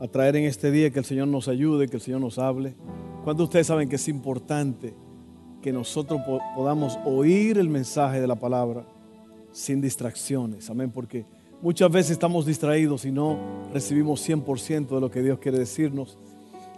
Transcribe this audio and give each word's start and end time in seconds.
a 0.00 0.08
traer 0.08 0.36
en 0.36 0.44
este 0.44 0.70
día, 0.70 0.90
que 0.90 0.98
el 0.98 1.04
Señor 1.04 1.28
nos 1.28 1.46
ayude, 1.46 1.86
que 1.88 1.96
el 1.96 2.02
Señor 2.02 2.20
nos 2.20 2.38
hable. 2.38 2.74
¿Cuántos 3.22 3.36
de 3.36 3.44
ustedes 3.44 3.66
saben 3.66 3.88
que 3.88 3.96
es 3.96 4.08
importante 4.08 4.94
que 5.60 5.72
nosotros 5.72 6.22
podamos 6.56 6.98
oír 7.04 7.58
el 7.58 7.68
mensaje 7.68 8.18
de 8.18 8.26
la 8.26 8.36
palabra 8.36 8.86
sin 9.52 9.82
distracciones? 9.82 10.70
Amén, 10.70 10.90
porque 10.90 11.26
muchas 11.60 11.90
veces 11.90 12.12
estamos 12.12 12.46
distraídos 12.46 13.04
y 13.04 13.12
no 13.12 13.68
recibimos 13.74 14.26
100% 14.26 14.88
de 14.88 15.00
lo 15.00 15.10
que 15.10 15.20
Dios 15.20 15.38
quiere 15.38 15.58
decirnos. 15.58 16.16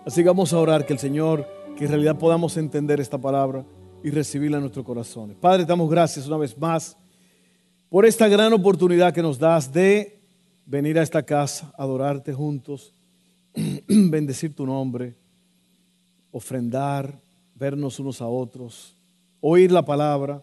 Así 0.05 0.23
que 0.23 0.29
vamos 0.29 0.53
a 0.53 0.59
orar 0.59 0.85
que 0.85 0.93
el 0.93 0.99
Señor, 0.99 1.47
que 1.77 1.85
en 1.85 1.91
realidad 1.91 2.19
podamos 2.19 2.57
entender 2.57 3.01
esta 3.01 3.19
palabra 3.19 3.65
y 4.03 4.11
recibirla 4.11 4.57
en 4.57 4.63
nuestros 4.63 4.85
corazones. 4.85 5.37
Padre, 5.37 5.65
damos 5.65 5.89
gracias 5.89 6.27
una 6.27 6.39
vez 6.39 6.59
más 6.59 6.97
por 7.89 8.05
esta 8.05 8.27
gran 8.27 8.53
oportunidad 8.53 9.15
que 9.15 9.23
nos 9.23 9.39
das 9.39 9.73
de 9.73 10.21
venir 10.67 10.99
a 10.99 11.03
esta 11.03 11.23
casa, 11.23 11.73
adorarte 11.79 12.33
juntos, 12.33 12.95
bendecir 13.87 14.55
tu 14.55 14.67
nombre, 14.67 15.15
ofrendar, 16.31 17.19
vernos 17.55 17.99
unos 17.99 18.21
a 18.21 18.27
otros, 18.27 18.95
oír 19.41 19.71
la 19.71 19.85
palabra. 19.85 20.43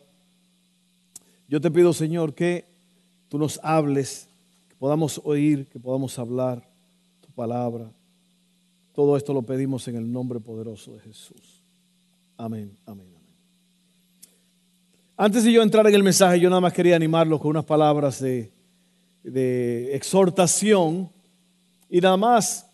Yo 1.47 1.59
te 1.59 1.71
pido, 1.71 1.93
Señor, 1.93 2.33
que 2.33 2.65
tú 3.29 3.37
nos 3.37 3.59
hables, 3.63 4.27
que 4.69 4.75
podamos 4.75 5.19
oír, 5.23 5.65
que 5.67 5.79
podamos 5.79 6.17
hablar 6.19 6.63
tu 7.21 7.31
palabra. 7.31 7.89
Todo 8.93 9.17
esto 9.17 9.33
lo 9.33 9.41
pedimos 9.41 9.87
en 9.87 9.95
el 9.95 10.11
nombre 10.11 10.39
poderoso 10.39 10.93
de 10.93 10.99
Jesús. 10.99 11.61
Amén, 12.37 12.71
amén. 12.85 13.19
Antes 15.21 15.43
de 15.43 15.51
yo 15.51 15.61
entrar 15.61 15.85
en 15.85 15.93
el 15.93 16.01
mensaje, 16.01 16.39
yo 16.39 16.49
nada 16.49 16.61
más 16.61 16.71
quería 16.71 16.95
animarlos 16.95 17.41
con 17.41 17.49
unas 17.49 17.65
palabras 17.65 18.21
de, 18.21 18.49
exhortación 19.93 21.09
y 21.89 21.99
nada 21.99 22.15
más 22.15 22.65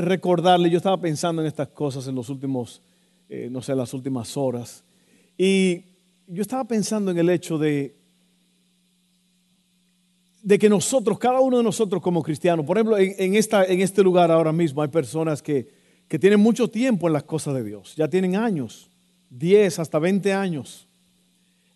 recordarle, 0.00 0.70
yo 0.70 0.78
estaba 0.78 1.00
pensando 1.00 1.42
en 1.42 1.48
estas 1.48 1.68
cosas 1.68 2.06
en 2.06 2.14
los 2.14 2.28
últimos, 2.28 2.80
eh, 3.28 3.48
no 3.50 3.62
sé, 3.62 3.74
las 3.74 3.92
últimas 3.94 4.36
horas, 4.36 4.84
y 5.36 5.82
yo 6.26 6.42
estaba 6.42 6.64
pensando 6.64 7.10
en 7.10 7.18
el 7.18 7.28
hecho 7.28 7.58
de, 7.58 7.94
de 10.42 10.58
que 10.58 10.68
nosotros, 10.68 11.18
cada 11.18 11.40
uno 11.40 11.58
de 11.58 11.62
nosotros 11.62 12.02
como 12.02 12.22
cristianos, 12.22 12.64
por 12.64 12.76
ejemplo, 12.76 12.98
en, 12.98 13.34
esta, 13.34 13.64
en 13.64 13.80
este 13.80 14.02
lugar 14.02 14.30
ahora 14.30 14.52
mismo 14.52 14.82
hay 14.82 14.88
personas 14.88 15.42
que, 15.42 15.68
que 16.08 16.18
tienen 16.18 16.40
mucho 16.40 16.68
tiempo 16.68 17.06
en 17.06 17.12
las 17.12 17.24
cosas 17.24 17.54
de 17.54 17.64
Dios, 17.64 17.94
ya 17.96 18.08
tienen 18.08 18.36
años, 18.36 18.90
10 19.30 19.78
hasta 19.78 19.98
20 19.98 20.32
años. 20.32 20.86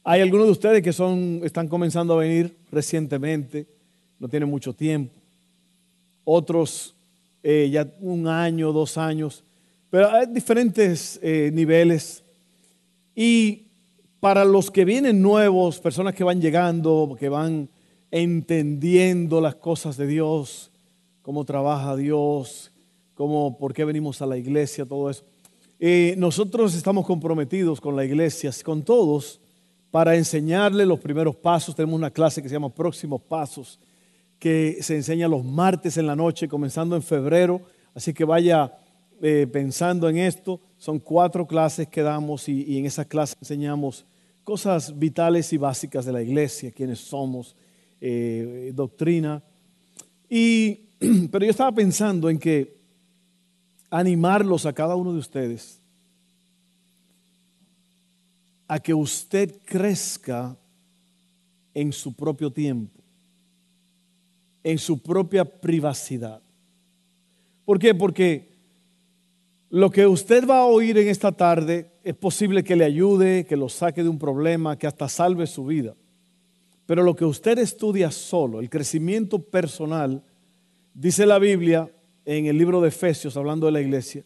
Hay 0.04 0.20
algunos 0.20 0.46
de 0.46 0.52
ustedes 0.52 0.82
que 0.82 0.92
son, 0.92 1.40
están 1.44 1.68
comenzando 1.68 2.14
a 2.14 2.18
venir 2.18 2.56
recientemente, 2.70 3.66
no 4.18 4.28
tienen 4.28 4.48
mucho 4.48 4.72
tiempo. 4.72 5.12
Otros 6.24 6.94
eh, 7.42 7.68
ya 7.70 7.86
un 8.00 8.26
año, 8.26 8.72
dos 8.72 8.98
años. 8.98 9.44
Pero 9.90 10.10
hay 10.10 10.26
diferentes 10.26 11.18
eh, 11.22 11.50
niveles. 11.52 12.22
Y 13.14 13.66
para 14.20 14.44
los 14.44 14.70
que 14.70 14.84
vienen 14.84 15.22
nuevos, 15.22 15.80
personas 15.80 16.14
que 16.14 16.24
van 16.24 16.40
llegando, 16.40 17.16
que 17.18 17.28
van 17.28 17.68
entendiendo 18.10 19.40
las 19.40 19.54
cosas 19.54 19.96
de 19.96 20.06
Dios, 20.06 20.70
cómo 21.22 21.44
trabaja 21.44 21.94
Dios, 21.96 22.72
cómo, 23.14 23.58
por 23.58 23.74
qué 23.74 23.84
venimos 23.84 24.22
a 24.22 24.26
la 24.26 24.36
iglesia, 24.36 24.86
todo 24.86 25.10
eso. 25.10 25.24
Eh, 25.80 26.14
nosotros 26.18 26.74
estamos 26.74 27.06
comprometidos 27.06 27.80
con 27.80 27.94
la 27.94 28.04
iglesia, 28.04 28.50
con 28.64 28.82
todos, 28.82 29.40
para 29.90 30.16
enseñarle 30.16 30.84
los 30.84 30.98
primeros 30.98 31.36
pasos. 31.36 31.74
Tenemos 31.74 31.96
una 31.96 32.10
clase 32.10 32.42
que 32.42 32.48
se 32.48 32.54
llama 32.54 32.74
Próximos 32.74 33.22
Pasos, 33.22 33.78
que 34.38 34.78
se 34.80 34.96
enseña 34.96 35.28
los 35.28 35.44
martes 35.44 35.96
en 35.96 36.06
la 36.06 36.16
noche, 36.16 36.48
comenzando 36.48 36.96
en 36.96 37.02
febrero. 37.02 37.60
Así 37.94 38.12
que 38.12 38.24
vaya 38.24 38.72
eh, 39.20 39.46
pensando 39.50 40.08
en 40.08 40.18
esto. 40.18 40.60
Son 40.76 40.98
cuatro 40.98 41.46
clases 41.46 41.88
que 41.88 42.02
damos 42.02 42.48
y, 42.48 42.78
en 42.78 42.86
esas 42.86 43.06
clases 43.06 43.36
enseñamos 43.40 44.06
cosas 44.44 44.98
vitales 44.98 45.52
y 45.52 45.58
básicas 45.58 46.04
de 46.04 46.12
la 46.12 46.22
iglesia, 46.22 46.70
quiénes 46.70 47.00
somos, 47.00 47.56
eh, 48.00 48.72
doctrina. 48.74 49.42
Y, 50.28 50.80
pero 51.30 51.44
yo 51.44 51.50
estaba 51.50 51.72
pensando 51.72 52.30
en 52.30 52.38
que 52.38 52.78
animarlos 53.90 54.66
a 54.66 54.72
cada 54.72 54.96
uno 54.96 55.12
de 55.12 55.18
ustedes 55.18 55.80
a 58.68 58.78
que 58.78 58.92
usted 58.92 59.60
crezca 59.64 60.54
en 61.72 61.92
su 61.92 62.12
propio 62.12 62.52
tiempo, 62.52 62.97
en 64.62 64.78
su 64.78 65.02
propia 65.02 65.44
privacidad. 65.44 66.40
¿Por 67.64 67.78
qué? 67.78 67.94
Porque 67.94 68.48
lo 69.70 69.90
que 69.90 70.06
usted 70.06 70.48
va 70.48 70.60
a 70.60 70.64
oír 70.64 70.96
en 70.96 71.08
esta 71.08 71.32
tarde 71.32 71.90
es 72.02 72.14
posible 72.14 72.64
que 72.64 72.76
le 72.76 72.84
ayude, 72.84 73.44
que 73.44 73.56
lo 73.56 73.68
saque 73.68 74.02
de 74.02 74.08
un 74.08 74.18
problema, 74.18 74.78
que 74.78 74.86
hasta 74.86 75.08
salve 75.08 75.46
su 75.46 75.66
vida. 75.66 75.94
Pero 76.86 77.02
lo 77.02 77.14
que 77.14 77.26
usted 77.26 77.58
estudia 77.58 78.10
solo, 78.10 78.60
el 78.60 78.70
crecimiento 78.70 79.38
personal, 79.38 80.22
dice 80.94 81.26
la 81.26 81.38
Biblia 81.38 81.90
en 82.24 82.46
el 82.46 82.56
libro 82.56 82.80
de 82.80 82.88
Efesios, 82.88 83.36
hablando 83.36 83.66
de 83.66 83.72
la 83.72 83.80
iglesia, 83.82 84.24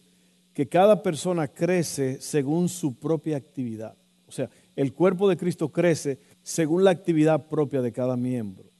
que 0.53 0.69
cada 0.69 1.03
persona 1.03 1.47
crece 1.47 2.21
según 2.21 2.69
su 2.69 2.95
propia 2.95 3.35
actividad. 3.35 3.97
O 4.27 4.31
sea, 4.31 4.49
el 4.75 4.93
cuerpo 4.93 5.27
de 5.27 5.37
Cristo 5.37 5.69
crece 5.69 6.19
según 6.41 6.83
la 6.83 6.91
actividad 6.91 7.47
propia 7.47 7.81
de 7.81 7.91
cada 7.91 8.15
miembro. 8.15 8.72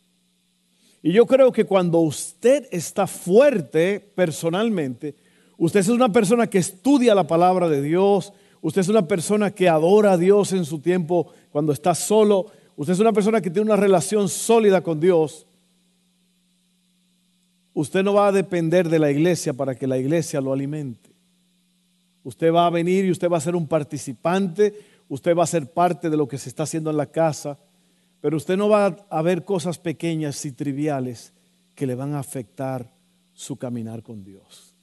Y 1.06 1.12
yo 1.12 1.26
creo 1.26 1.52
que 1.52 1.66
cuando 1.66 2.00
usted 2.00 2.66
está 2.72 3.08
fuerte 3.08 4.00
personalmente, 4.16 5.16
usted 5.58 5.82
es 5.82 5.90
una 5.90 6.10
persona 6.10 6.48
que 6.48 6.60
estudia 6.60 7.14
la 7.14 7.28
palabra 7.28 7.68
de 7.68 7.82
Dios, 7.82 8.32
usted 8.62 8.80
es 8.80 8.88
una 8.88 9.06
persona 9.06 9.52
que 9.52 9.68
adora 9.68 10.14
a 10.14 10.18
Dios 10.18 10.54
en 10.54 10.64
su 10.64 10.80
tiempo 10.80 11.28
cuando 11.52 11.74
está 11.74 11.94
solo, 11.94 12.46
usted 12.78 12.94
es 12.94 13.02
una 13.02 13.12
persona 13.12 13.42
que 13.42 13.50
tiene 13.50 13.70
una 13.70 13.76
relación 13.76 14.30
sólida 14.30 14.82
con 14.82 15.02
Dios, 15.02 15.46
usted 17.74 18.02
no 18.02 18.14
va 18.14 18.30
a 18.30 18.32
depender 18.32 18.88
de 18.88 19.00
la 19.00 19.12
iglesia 19.12 19.52
para 19.52 19.76
que 19.76 19.88
la 19.88 19.98
iglesia 19.98 20.40
lo 20.40 20.54
alimente. 20.54 21.10
Usted 22.24 22.54
va 22.54 22.66
a 22.66 22.70
venir 22.70 23.04
y 23.04 23.12
usted 23.12 23.30
va 23.30 23.36
a 23.36 23.42
ser 23.42 23.58
un 23.58 23.68
participante, 23.68 24.74
usted 25.10 25.36
va 25.36 25.44
a 25.44 25.48
ser 25.48 25.70
parte 25.70 26.10
de 26.10 26.16
lo 26.16 26.30
que 26.30 26.38
se 26.38 26.48
está 26.48 26.64
haciendo 26.64 26.90
en 26.90 26.96
la 26.96 27.08
casa, 27.08 27.60
pero 28.24 28.38
usted 28.38 28.56
no 28.56 28.70
va 28.70 28.96
a 29.10 29.22
ver 29.22 29.44
cosas 29.44 29.78
pequeñas 29.78 30.46
y 30.46 30.54
triviales 30.54 31.34
que 31.76 31.86
le 31.86 31.94
van 31.94 32.14
a 32.14 32.20
afectar 32.20 32.94
su 33.34 33.58
caminar 33.58 34.02
con 34.02 34.24
Dios. 34.24 34.74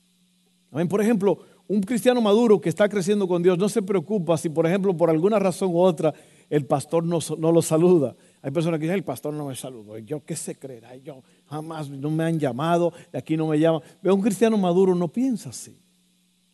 Por 0.70 1.00
ejemplo, 1.00 1.38
un 1.66 1.80
cristiano 1.80 2.20
maduro 2.20 2.60
que 2.60 2.68
está 2.68 2.86
creciendo 2.86 3.26
con 3.26 3.42
Dios 3.42 3.56
no 3.56 3.70
se 3.70 3.80
preocupa 3.80 4.36
si, 4.36 4.50
por 4.50 4.66
ejemplo, 4.66 4.94
por 4.94 5.08
alguna 5.08 5.38
razón 5.38 5.70
u 5.70 5.78
otra, 5.78 6.12
el 6.50 6.66
pastor 6.66 7.02
no, 7.02 7.18
no 7.38 7.50
lo 7.50 7.62
saluda. 7.62 8.14
Hay 8.42 8.50
personas 8.50 8.78
que 8.78 8.84
dicen, 8.84 8.98
el 8.98 9.04
pastor 9.04 9.32
no 9.32 9.46
me 9.46 9.56
saludó. 9.56 9.96
¿Yo 9.96 10.22
qué 10.22 10.36
se 10.36 10.58
creerá? 10.58 10.94
Yo 10.96 11.22
jamás 11.46 11.88
no 11.88 12.10
me 12.10 12.24
han 12.24 12.38
llamado, 12.38 12.92
de 13.10 13.18
aquí 13.18 13.38
no 13.38 13.46
me 13.46 13.58
llaman. 13.58 13.80
Pero 14.02 14.14
un 14.14 14.20
cristiano 14.20 14.58
maduro 14.58 14.94
no 14.94 15.08
piensa 15.08 15.48
así. 15.48 15.79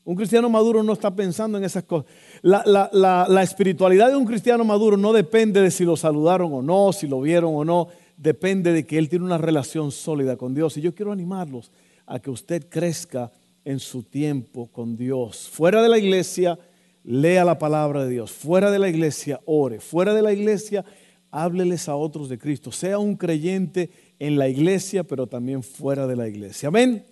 Un 0.06 0.14
cristiano 0.14 0.48
maduro 0.48 0.84
no 0.84 0.92
está 0.92 1.10
pensando 1.10 1.58
en 1.58 1.64
esas 1.64 1.82
cosas. 1.82 2.06
La, 2.40 3.42
espiritualidad 3.42 4.08
de 4.08 4.14
un 4.14 4.24
cristiano 4.24 4.64
maduro 4.64 4.96
no 4.96 5.12
depende 5.12 5.60
de 5.60 5.72
si 5.72 5.84
lo 5.84 5.96
saludaron 5.96 6.52
o 6.52 6.62
no, 6.62 6.92
si 6.92 7.08
lo 7.08 7.20
vieron 7.20 7.56
o 7.56 7.64
no. 7.64 7.88
Depende 8.16 8.72
de 8.72 8.86
que 8.86 8.98
él 8.98 9.08
tiene 9.08 9.24
una 9.24 9.36
relación 9.36 9.90
sólida 9.90 10.36
con 10.36 10.54
Dios. 10.54 10.76
Y 10.76 10.80
yo 10.80 10.94
quiero 10.94 11.10
animarlos 11.10 11.72
a 12.06 12.20
que 12.20 12.30
usted 12.30 12.68
crezca 12.68 13.32
en 13.64 13.80
su 13.80 14.04
tiempo 14.04 14.68
con 14.68 14.96
Dios. 14.96 15.48
Fuera 15.50 15.82
de 15.82 15.88
la 15.88 15.98
iglesia, 15.98 16.56
lea 17.02 17.44
la 17.44 17.58
palabra 17.58 18.04
de 18.04 18.10
Dios. 18.10 18.30
Fuera 18.30 18.70
de 18.70 18.78
la 18.78 18.88
iglesia, 18.88 19.40
ore. 19.44 19.80
Fuera 19.80 20.14
de 20.14 20.22
la 20.22 20.32
iglesia, 20.32 20.84
hábleles 21.32 21.88
a 21.88 21.96
otros 21.96 22.28
de 22.28 22.38
Cristo. 22.38 22.70
Sea 22.70 23.00
un 23.00 23.16
creyente 23.16 23.90
en 24.20 24.38
la 24.38 24.48
iglesia, 24.48 25.02
pero 25.02 25.26
también 25.26 25.64
fuera 25.64 26.06
de 26.06 26.14
la 26.14 26.28
iglesia. 26.28 26.68
Amén. 26.68 27.04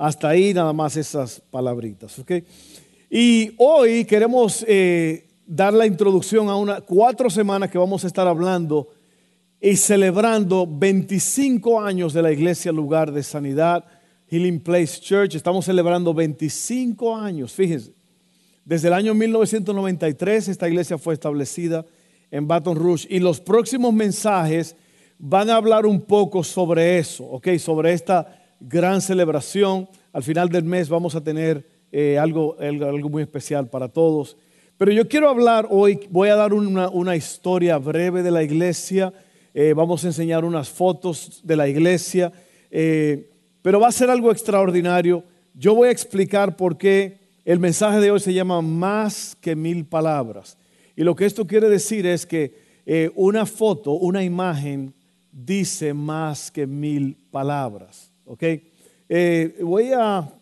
Hasta 0.00 0.30
ahí 0.30 0.54
nada 0.54 0.72
más 0.72 0.96
esas 0.96 1.42
palabritas. 1.50 2.16
Y 3.10 3.52
hoy 3.58 4.06
queremos 4.06 4.64
eh, 4.66 5.28
dar 5.46 5.74
la 5.74 5.84
introducción 5.84 6.48
a 6.48 6.56
una 6.56 6.80
cuatro 6.80 7.28
semanas 7.28 7.70
que 7.70 7.76
vamos 7.76 8.02
a 8.02 8.06
estar 8.06 8.26
hablando 8.26 8.88
y 9.60 9.76
celebrando 9.76 10.66
25 10.66 11.82
años 11.82 12.14
de 12.14 12.22
la 12.22 12.32
iglesia 12.32 12.72
lugar 12.72 13.12
de 13.12 13.22
sanidad. 13.22 13.84
Healing 14.30 14.60
Place 14.60 15.02
Church. 15.02 15.34
Estamos 15.34 15.66
celebrando 15.66 16.14
25 16.14 17.14
años, 17.14 17.52
fíjense. 17.52 17.92
Desde 18.64 18.88
el 18.88 18.94
año 18.94 19.12
1993 19.12 20.48
esta 20.48 20.66
iglesia 20.66 20.96
fue 20.96 21.12
establecida 21.12 21.84
en 22.30 22.48
Baton 22.48 22.74
Rouge 22.74 23.06
y 23.10 23.18
los 23.18 23.38
próximos 23.38 23.92
mensajes 23.92 24.76
van 25.18 25.50
a 25.50 25.56
hablar 25.56 25.84
un 25.84 26.00
poco 26.00 26.42
sobre 26.42 26.96
eso, 26.98 27.26
¿ok? 27.26 27.58
Sobre 27.58 27.92
esta 27.92 28.39
gran 28.60 29.00
celebración. 29.00 29.88
Al 30.12 30.22
final 30.22 30.48
del 30.48 30.64
mes 30.64 30.88
vamos 30.88 31.14
a 31.14 31.22
tener 31.22 31.66
eh, 31.92 32.18
algo, 32.18 32.56
algo, 32.60 33.08
muy 33.08 33.22
especial 33.22 33.68
para 33.68 33.88
todos. 33.88 34.36
Pero 34.76 34.92
yo 34.92 35.08
quiero 35.08 35.28
hablar 35.28 35.66
hoy, 35.70 36.00
voy 36.10 36.28
a 36.28 36.36
dar 36.36 36.52
una, 36.54 37.16
historia 37.16 37.78
breve 37.78 38.22
de 38.22 38.30
la 38.30 38.42
iglesia, 38.42 39.12
eh, 39.52 39.74
vamos 39.74 40.04
a 40.04 40.06
enseñar 40.06 40.44
unas 40.44 40.68
fotos 40.68 41.40
de 41.42 41.56
la 41.56 41.68
iglesia, 41.68 42.32
eh, 42.70 43.30
pero 43.62 43.80
va 43.80 43.88
a 43.88 43.92
ser 43.92 44.08
algo 44.08 44.30
extraordinario. 44.30 45.24
Yo 45.54 45.74
voy 45.74 45.88
a 45.88 45.92
explicar 45.92 46.56
por 46.56 46.78
qué 46.78 47.18
el 47.44 47.58
mensaje 47.58 47.98
de 47.98 48.10
hoy 48.10 48.20
se 48.20 48.32
llama 48.32 48.62
más 48.62 49.36
que 49.40 49.56
mil 49.56 49.84
palabras. 49.84 50.56
Y 50.96 51.02
lo 51.02 51.14
que 51.14 51.26
esto 51.26 51.46
quiere 51.46 51.68
decir 51.68 52.06
es 52.06 52.24
que 52.24 52.70
una 53.14 53.46
foto, 53.46 53.92
una 53.92 54.24
imagen, 54.24 54.94
dice 55.30 55.94
más 55.94 56.50
que 56.50 56.66
mil 56.66 57.16
palabras. 57.30 58.09
¿Ok? 58.30 58.44
voy 59.60 59.92
a 59.92 60.40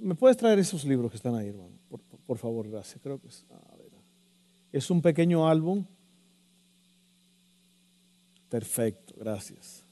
¿Me 0.00 0.14
puedes 0.14 0.36
traer 0.36 0.58
esos 0.58 0.84
libros 0.84 1.10
que 1.10 1.18
están 1.18 1.34
ahí, 1.34 1.48
hermano? 1.48 1.78
Por, 2.26 2.38
favor, 2.38 2.68
gracias. 2.70 2.98
Creo 3.02 3.20
que 3.20 3.28
es, 3.28 3.44
es 4.72 4.90
un 4.90 5.02
pequeño 5.02 5.46
álbum. 5.46 5.84
Perfecto, 8.48 9.14
gracias. 9.18 9.84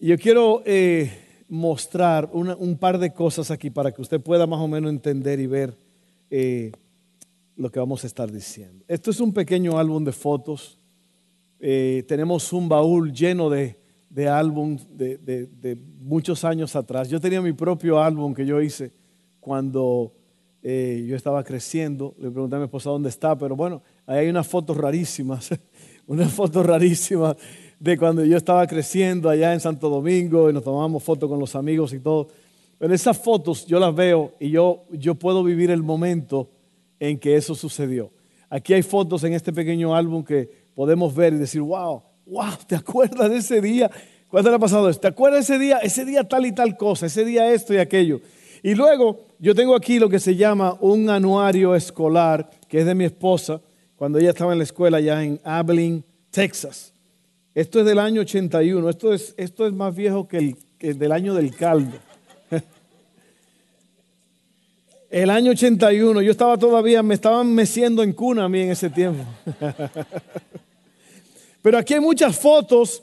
Yo 0.00 0.18
quiero 0.18 0.62
eh, 0.66 1.44
mostrar 1.48 2.28
un 2.32 2.76
par 2.76 2.98
de 2.98 3.12
cosas 3.12 3.52
aquí 3.52 3.70
para 3.70 3.92
que 3.92 4.02
usted 4.02 4.20
pueda 4.20 4.46
más 4.48 4.58
o 4.58 4.66
menos 4.66 4.90
entender 4.90 5.38
y 5.38 5.46
ver 5.46 5.78
eh, 6.28 6.72
lo 7.56 7.70
que 7.70 7.78
vamos 7.78 8.02
a 8.02 8.08
estar 8.08 8.32
diciendo. 8.32 8.84
Esto 8.88 9.12
es 9.12 9.20
un 9.20 9.32
pequeño 9.32 9.78
álbum 9.78 10.02
de 10.04 10.12
fotos. 10.12 10.80
Eh, 11.60 12.04
tenemos 12.08 12.52
un 12.52 12.68
baúl 12.68 13.12
lleno 13.12 13.48
de, 13.48 13.78
de 14.14 14.28
álbum 14.28 14.78
de, 14.90 15.76
muchos 16.00 16.44
años 16.44 16.76
atrás. 16.76 17.08
Yo 17.08 17.20
tenía 17.20 17.42
mi 17.42 17.52
propio 17.52 18.00
álbum 18.00 18.32
que 18.32 18.46
yo 18.46 18.60
hice 18.60 18.92
cuando 19.40 20.12
eh, 20.62 21.04
yo 21.08 21.16
estaba 21.16 21.42
creciendo. 21.42 22.14
Le 22.18 22.30
pregunté 22.30 22.54
a 22.54 22.60
mi 22.60 22.66
esposa 22.66 22.90
dónde 22.90 23.08
está, 23.08 23.36
pero 23.36 23.56
bueno, 23.56 23.82
ahí 24.06 24.18
hay 24.18 24.28
unas 24.28 24.46
fotos 24.46 24.76
rarísimas, 24.76 25.50
unas 26.06 26.32
fotos 26.32 26.64
rarísimas 26.64 27.34
de 27.80 27.98
cuando 27.98 28.24
yo 28.24 28.36
estaba 28.36 28.64
creciendo 28.68 29.28
allá 29.28 29.52
en 29.52 29.58
Santo 29.58 29.88
Domingo 29.88 30.48
y 30.48 30.52
nos 30.52 30.62
tomamos 30.62 31.02
fotos 31.02 31.28
con 31.28 31.40
los 31.40 31.56
amigos 31.56 31.92
y 31.92 31.98
todo. 31.98 32.28
Pero 32.78 32.94
esas 32.94 33.18
fotos 33.18 33.66
yo 33.66 33.80
las 33.80 33.92
veo 33.92 34.32
y 34.38 34.50
yo, 34.50 34.84
yo 34.92 35.16
puedo 35.16 35.42
vivir 35.42 35.72
el 35.72 35.82
momento 35.82 36.50
en 37.00 37.18
que 37.18 37.34
eso 37.34 37.56
sucedió. 37.56 38.12
Aquí 38.48 38.74
hay 38.74 38.82
fotos 38.82 39.24
en 39.24 39.32
este 39.32 39.52
pequeño 39.52 39.92
álbum 39.92 40.22
que 40.22 40.48
podemos 40.76 41.12
ver 41.12 41.32
y 41.32 41.38
decir, 41.38 41.62
wow, 41.62 42.02
wow, 42.26 42.54
¿te 42.66 42.76
acuerdas 42.76 43.30
de 43.30 43.36
ese 43.36 43.60
día? 43.60 43.90
¿Cuándo 44.28 44.50
le 44.50 44.56
ha 44.56 44.58
pasado 44.58 44.88
esto? 44.88 45.02
¿Te 45.02 45.08
acuerdas 45.08 45.46
de 45.46 45.54
ese 45.54 45.64
día? 45.64 45.78
Ese 45.78 46.04
día 46.04 46.24
tal 46.24 46.46
y 46.46 46.52
tal 46.52 46.76
cosa, 46.76 47.06
ese 47.06 47.24
día 47.24 47.52
esto 47.52 47.74
y 47.74 47.78
aquello. 47.78 48.20
Y 48.62 48.74
luego 48.74 49.26
yo 49.38 49.54
tengo 49.54 49.76
aquí 49.76 49.98
lo 49.98 50.08
que 50.08 50.18
se 50.18 50.36
llama 50.36 50.76
un 50.80 51.10
anuario 51.10 51.74
escolar, 51.74 52.50
que 52.68 52.80
es 52.80 52.86
de 52.86 52.94
mi 52.94 53.04
esposa, 53.04 53.60
cuando 53.96 54.18
ella 54.18 54.30
estaba 54.30 54.52
en 54.52 54.58
la 54.58 54.64
escuela 54.64 55.00
ya 55.00 55.22
en 55.22 55.40
Abilene, 55.44 56.02
Texas. 56.30 56.92
Esto 57.54 57.80
es 57.80 57.86
del 57.86 57.98
año 57.98 58.22
81, 58.22 58.88
esto 58.88 59.12
es, 59.12 59.34
esto 59.36 59.66
es 59.66 59.72
más 59.72 59.94
viejo 59.94 60.26
que 60.26 60.38
el, 60.38 60.56
que 60.78 60.94
del 60.94 61.12
año 61.12 61.34
del 61.34 61.54
caldo. 61.54 61.96
El 65.10 65.30
año 65.30 65.52
81, 65.52 66.22
yo 66.22 66.30
estaba 66.32 66.58
todavía, 66.58 67.00
me 67.00 67.14
estaban 67.14 67.54
meciendo 67.54 68.02
en 68.02 68.12
cuna 68.12 68.46
a 68.46 68.48
mí 68.48 68.62
en 68.62 68.72
ese 68.72 68.90
tiempo. 68.90 69.22
Pero 71.64 71.78
aquí 71.78 71.94
hay 71.94 72.00
muchas 72.00 72.38
fotos 72.38 73.02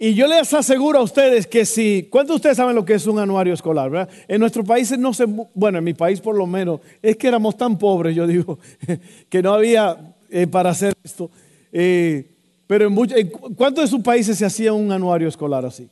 y 0.00 0.14
yo 0.14 0.26
les 0.26 0.52
aseguro 0.52 0.98
a 0.98 1.02
ustedes 1.02 1.46
que 1.46 1.64
si, 1.64 2.08
¿cuántos 2.10 2.34
de 2.34 2.36
ustedes 2.38 2.56
saben 2.56 2.74
lo 2.74 2.84
que 2.84 2.94
es 2.94 3.06
un 3.06 3.20
anuario 3.20 3.54
escolar? 3.54 3.88
¿verdad? 3.88 4.08
En 4.26 4.40
nuestro 4.40 4.64
país 4.64 4.98
no 4.98 5.14
se, 5.14 5.26
bueno, 5.54 5.78
en 5.78 5.84
mi 5.84 5.94
país 5.94 6.20
por 6.20 6.34
lo 6.34 6.44
menos, 6.44 6.80
es 7.00 7.16
que 7.16 7.28
éramos 7.28 7.56
tan 7.56 7.78
pobres, 7.78 8.16
yo 8.16 8.26
digo, 8.26 8.58
que 9.28 9.40
no 9.40 9.54
había 9.54 10.12
eh, 10.28 10.48
para 10.48 10.70
hacer 10.70 10.92
esto. 11.04 11.30
Eh, 11.70 12.32
pero 12.66 12.88
en, 12.88 12.98
en, 13.16 13.28
¿cuántos 13.28 13.84
de 13.84 13.88
sus 13.88 14.02
países 14.02 14.38
se 14.38 14.44
hacía 14.44 14.72
un 14.72 14.90
anuario 14.90 15.28
escolar 15.28 15.64
así? 15.64 15.88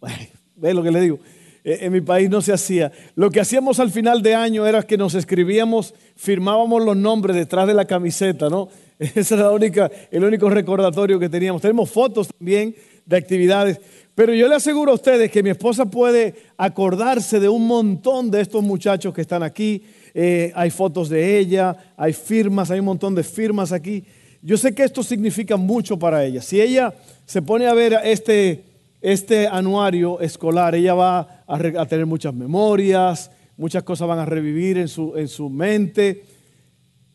¿Ve 0.56 0.72
lo 0.72 0.82
que 0.82 0.92
le 0.92 1.02
digo? 1.02 1.18
Eh, 1.64 1.78
en 1.82 1.92
mi 1.92 2.00
país 2.00 2.30
no 2.30 2.40
se 2.40 2.52
hacía. 2.52 2.92
Lo 3.14 3.30
que 3.30 3.40
hacíamos 3.40 3.80
al 3.80 3.90
final 3.90 4.22
de 4.22 4.34
año 4.34 4.66
era 4.66 4.82
que 4.82 4.96
nos 4.96 5.14
escribíamos, 5.14 5.94
firmábamos 6.16 6.84
los 6.84 6.96
nombres 6.96 7.36
detrás 7.36 7.66
de 7.66 7.74
la 7.74 7.84
camiseta, 7.84 8.48
¿no? 8.48 8.68
Ese 8.98 9.34
era 9.34 9.44
la 9.44 9.52
única, 9.52 9.90
el 10.10 10.24
único 10.24 10.48
recordatorio 10.50 11.18
que 11.18 11.28
teníamos. 11.28 11.62
Tenemos 11.62 11.90
fotos 11.90 12.28
también 12.28 12.74
de 13.06 13.16
actividades. 13.16 13.80
Pero 14.14 14.34
yo 14.34 14.48
le 14.48 14.54
aseguro 14.54 14.92
a 14.92 14.96
ustedes 14.96 15.30
que 15.30 15.42
mi 15.42 15.50
esposa 15.50 15.86
puede 15.86 16.34
acordarse 16.56 17.40
de 17.40 17.48
un 17.48 17.66
montón 17.66 18.30
de 18.30 18.40
estos 18.40 18.62
muchachos 18.62 19.14
que 19.14 19.22
están 19.22 19.42
aquí. 19.42 19.82
Eh, 20.12 20.52
hay 20.54 20.70
fotos 20.70 21.08
de 21.08 21.38
ella, 21.38 21.76
hay 21.96 22.12
firmas, 22.12 22.70
hay 22.70 22.80
un 22.80 22.86
montón 22.86 23.14
de 23.14 23.22
firmas 23.22 23.72
aquí. 23.72 24.04
Yo 24.42 24.56
sé 24.56 24.74
que 24.74 24.84
esto 24.84 25.02
significa 25.02 25.56
mucho 25.56 25.98
para 25.98 26.24
ella. 26.24 26.42
Si 26.42 26.60
ella 26.60 26.94
se 27.24 27.42
pone 27.42 27.66
a 27.66 27.74
ver 27.74 27.98
este, 28.04 28.64
este 29.00 29.46
anuario 29.46 30.20
escolar, 30.20 30.74
ella 30.74 30.94
va 30.94 31.39
a, 31.50 31.86
tener 31.86 32.06
muchas 32.06 32.32
memorias, 32.32 33.30
muchas 33.56 33.82
cosas 33.82 34.06
van 34.06 34.20
a 34.20 34.24
revivir 34.24 34.78
en 34.78 34.88
su, 34.88 35.16
en 35.16 35.26
su 35.26 35.50
mente. 35.50 36.24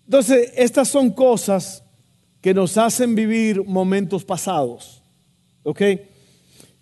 Entonces, 0.06 0.52
estas 0.56 0.90
son 0.90 1.12
cosas 1.12 1.84
que 2.42 2.54
nos 2.54 2.78
hacen 2.78 3.16
vivir 3.16 3.64
momentos 3.66 4.26
pasados. 4.26 5.02
¿Ok? 5.64 5.82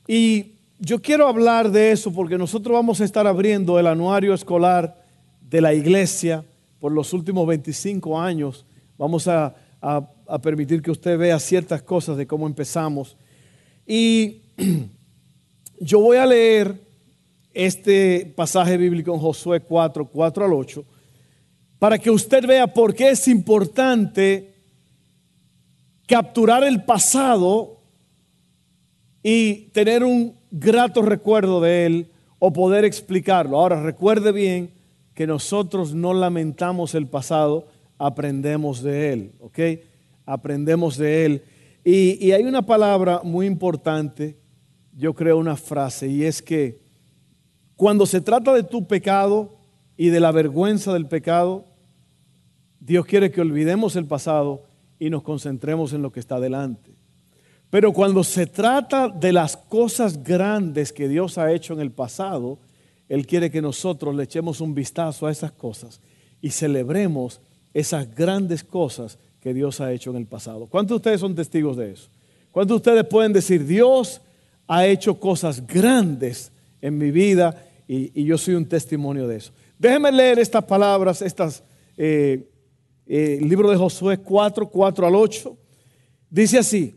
Y 0.07 0.53
yo 0.79 1.01
quiero 1.01 1.27
hablar 1.27 1.71
de 1.71 1.91
eso 1.91 2.11
porque 2.11 2.37
nosotros 2.37 2.73
vamos 2.73 2.99
a 2.99 3.05
estar 3.05 3.27
abriendo 3.27 3.79
el 3.79 3.87
anuario 3.87 4.33
escolar 4.33 5.01
de 5.41 5.61
la 5.61 5.73
iglesia 5.73 6.43
por 6.79 6.91
los 6.91 7.13
últimos 7.13 7.47
25 7.47 8.19
años. 8.19 8.65
Vamos 8.97 9.27
a, 9.27 9.55
a 9.81 10.41
permitir 10.41 10.81
que 10.81 10.91
usted 10.91 11.17
vea 11.17 11.39
ciertas 11.39 11.83
cosas 11.83 12.17
de 12.17 12.25
cómo 12.27 12.47
empezamos. 12.47 13.15
Y 13.85 14.41
yo 15.79 15.99
voy 15.99 16.17
a 16.17 16.25
leer 16.25 16.92
este 17.53 18.33
pasaje 18.35 18.77
bíblico 18.77 19.13
en 19.13 19.19
Josué 19.19 19.59
4, 19.59 20.05
4 20.05 20.45
al 20.45 20.53
8 20.53 20.85
para 21.83 21.99
que 21.99 22.09
usted 22.09 22.47
vea 22.47 22.65
por 22.65 22.95
qué 22.95 23.09
es 23.09 23.27
importante 23.27 24.53
capturar 26.07 26.63
el 26.63 26.85
pasado 26.85 27.81
y 29.21 29.67
tener 29.73 30.05
un 30.05 30.33
grato 30.49 31.01
recuerdo 31.01 31.59
de 31.59 31.85
él 31.85 32.11
o 32.39 32.53
poder 32.53 32.85
explicarlo. 32.85 33.59
Ahora, 33.59 33.83
recuerde 33.83 34.31
bien 34.31 34.71
que 35.13 35.27
nosotros 35.27 35.93
no 35.93 36.13
lamentamos 36.13 36.95
el 36.95 37.07
pasado, 37.07 37.67
aprendemos 37.97 38.81
de 38.81 39.11
él, 39.11 39.31
¿ok? 39.41 39.59
Aprendemos 40.25 40.95
de 40.95 41.25
él. 41.25 41.43
Y, 41.83 42.25
y 42.25 42.31
hay 42.31 42.43
una 42.45 42.65
palabra 42.65 43.19
muy 43.25 43.45
importante, 43.45 44.37
yo 44.95 45.13
creo 45.13 45.37
una 45.37 45.57
frase, 45.57 46.07
y 46.07 46.23
es 46.23 46.41
que 46.41 46.82
cuando 47.75 48.05
se 48.05 48.21
trata 48.21 48.53
de 48.53 48.63
tu 48.63 48.87
pecado 48.87 49.57
y 49.97 50.09
de 50.09 50.19
la 50.19 50.31
vergüenza 50.31 50.93
del 50.93 51.07
pecado, 51.07 51.65
Dios 52.79 53.05
quiere 53.05 53.31
que 53.31 53.41
olvidemos 53.41 53.95
el 53.95 54.05
pasado 54.05 54.63
y 54.99 55.09
nos 55.09 55.23
concentremos 55.23 55.93
en 55.93 56.01
lo 56.01 56.11
que 56.11 56.19
está 56.19 56.39
delante. 56.39 56.91
Pero 57.69 57.91
cuando 57.91 58.23
se 58.23 58.45
trata 58.45 59.09
de 59.09 59.33
las 59.33 59.57
cosas 59.57 60.23
grandes 60.23 60.93
que 60.93 61.07
Dios 61.07 61.37
ha 61.37 61.51
hecho 61.51 61.73
en 61.73 61.79
el 61.79 61.91
pasado, 61.91 62.59
Él 63.09 63.25
quiere 63.25 63.49
que 63.49 63.61
nosotros 63.61 64.13
le 64.15 64.23
echemos 64.23 64.61
un 64.61 64.75
vistazo 64.75 65.25
a 65.25 65.31
esas 65.31 65.51
cosas 65.51 65.99
y 66.39 66.51
celebremos 66.51 67.41
esas 67.73 68.13
grandes 68.13 68.63
cosas 68.63 69.17
que 69.41 69.53
Dios 69.53 69.81
ha 69.81 69.91
hecho 69.91 70.11
en 70.11 70.17
el 70.17 70.25
pasado. 70.25 70.67
¿Cuántos 70.67 70.89
de 70.91 70.97
ustedes 70.97 71.19
son 71.19 71.35
testigos 71.35 71.75
de 71.75 71.93
eso? 71.93 72.09
¿Cuántos 72.51 72.75
de 72.75 72.91
ustedes 72.91 73.09
pueden 73.09 73.33
decir, 73.33 73.65
Dios 73.65 74.21
ha 74.67 74.85
hecho 74.85 75.19
cosas 75.19 75.65
grandes 75.65 76.52
en 76.83 76.97
mi 76.97 77.11
vida 77.11 77.55
y, 77.87 78.23
yo 78.25 78.37
soy 78.37 78.55
un 78.55 78.67
testimonio 78.67 79.27
de 79.27 79.37
eso? 79.37 79.53
Déjenme 79.79 80.11
leer 80.11 80.37
estas 80.37 80.65
palabras, 80.65 81.21
estas 81.21 81.63
eh, 81.97 82.49
eh, 83.07 83.37
el 83.41 83.47
libro 83.47 83.71
de 83.71 83.77
Josué 83.77 84.17
4, 84.17 84.69
4 84.69 85.07
al 85.07 85.15
8, 85.15 85.57
dice 86.29 86.59
así, 86.59 86.95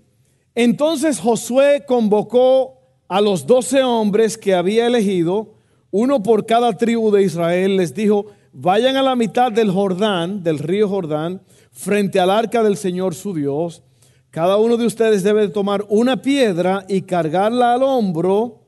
entonces 0.55 1.21
Josué 1.21 1.85
convocó 1.87 2.81
a 3.09 3.21
los 3.21 3.47
doce 3.47 3.83
hombres 3.83 4.37
que 4.37 4.55
había 4.55 4.87
elegido, 4.87 5.55
uno 5.93 6.23
por 6.23 6.47
cada 6.47 6.73
tribu 6.77 7.13
de 7.13 7.23
Israel, 7.23 7.77
les 7.77 7.95
dijo, 7.95 8.27
vayan 8.53 8.97
a 8.97 9.03
la 9.03 9.15
mitad 9.15 9.53
del 9.53 9.71
Jordán, 9.71 10.43
del 10.43 10.59
río 10.59 10.89
Jordán, 10.89 11.43
frente 11.71 12.19
al 12.19 12.31
arca 12.31 12.63
del 12.63 12.77
Señor 12.77 13.15
su 13.15 13.35
Dios. 13.35 13.83
Cada 14.31 14.57
uno 14.57 14.77
de 14.77 14.87
ustedes 14.87 15.23
debe 15.23 15.49
tomar 15.49 15.85
una 15.89 16.21
piedra 16.21 16.85
y 16.89 17.03
cargarla 17.03 17.75
al 17.75 17.83
hombro 17.83 18.66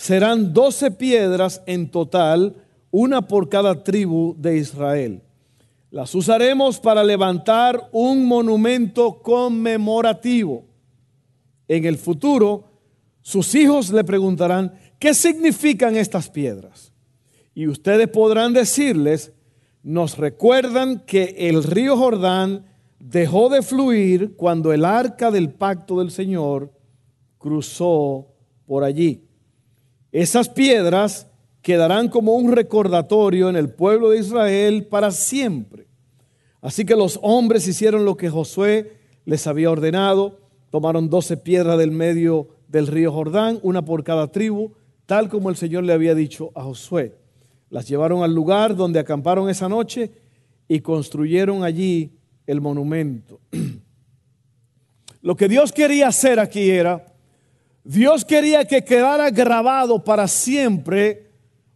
serán 0.00 0.54
doce 0.54 0.90
piedras 0.90 1.60
en 1.66 1.90
total, 1.90 2.56
una 2.90 3.28
por 3.28 3.50
cada 3.50 3.84
tribu 3.84 4.34
de 4.38 4.56
Israel. 4.56 5.20
Las 5.90 6.14
usaremos 6.14 6.80
para 6.80 7.04
levantar 7.04 7.90
un 7.92 8.24
monumento 8.24 9.20
conmemorativo. 9.20 10.64
En 11.68 11.84
el 11.84 11.98
futuro, 11.98 12.64
sus 13.20 13.54
hijos 13.54 13.90
le 13.90 14.02
preguntarán, 14.02 14.72
¿qué 14.98 15.12
significan 15.12 15.94
estas 15.96 16.30
piedras? 16.30 16.94
Y 17.54 17.66
ustedes 17.66 18.08
podrán 18.08 18.54
decirles, 18.54 19.34
nos 19.82 20.16
recuerdan 20.16 21.00
que 21.00 21.34
el 21.36 21.62
río 21.62 21.98
Jordán 21.98 22.64
dejó 22.98 23.50
de 23.50 23.60
fluir 23.60 24.34
cuando 24.34 24.72
el 24.72 24.86
arca 24.86 25.30
del 25.30 25.50
pacto 25.50 25.98
del 25.98 26.10
Señor 26.10 26.72
cruzó 27.36 28.28
por 28.64 28.82
allí. 28.82 29.26
Esas 30.12 30.48
piedras 30.48 31.26
quedarán 31.62 32.08
como 32.08 32.34
un 32.34 32.52
recordatorio 32.52 33.48
en 33.48 33.56
el 33.56 33.70
pueblo 33.70 34.10
de 34.10 34.18
Israel 34.18 34.86
para 34.86 35.10
siempre. 35.10 35.86
Así 36.60 36.84
que 36.84 36.96
los 36.96 37.18
hombres 37.22 37.66
hicieron 37.66 38.04
lo 38.04 38.16
que 38.16 38.30
Josué 38.30 38.96
les 39.24 39.46
había 39.46 39.70
ordenado, 39.70 40.40
tomaron 40.70 41.08
doce 41.08 41.36
piedras 41.36 41.78
del 41.78 41.90
medio 41.90 42.48
del 42.68 42.86
río 42.86 43.12
Jordán, 43.12 43.58
una 43.62 43.84
por 43.84 44.04
cada 44.04 44.28
tribu, 44.28 44.72
tal 45.06 45.28
como 45.28 45.50
el 45.50 45.56
Señor 45.56 45.84
le 45.84 45.92
había 45.92 46.14
dicho 46.14 46.52
a 46.54 46.62
Josué. 46.62 47.16
Las 47.68 47.88
llevaron 47.88 48.22
al 48.22 48.34
lugar 48.34 48.76
donde 48.76 48.98
acamparon 48.98 49.48
esa 49.48 49.68
noche 49.68 50.10
y 50.68 50.80
construyeron 50.80 51.64
allí 51.64 52.12
el 52.46 52.60
monumento. 52.60 53.40
Lo 55.22 55.36
que 55.36 55.48
Dios 55.48 55.72
quería 55.72 56.08
hacer 56.08 56.40
aquí 56.40 56.70
era, 56.70 57.06
Dios 57.84 58.24
quería 58.24 58.64
que 58.64 58.84
quedara 58.84 59.30
grabado 59.30 60.04
para 60.04 60.28
siempre 60.28 61.30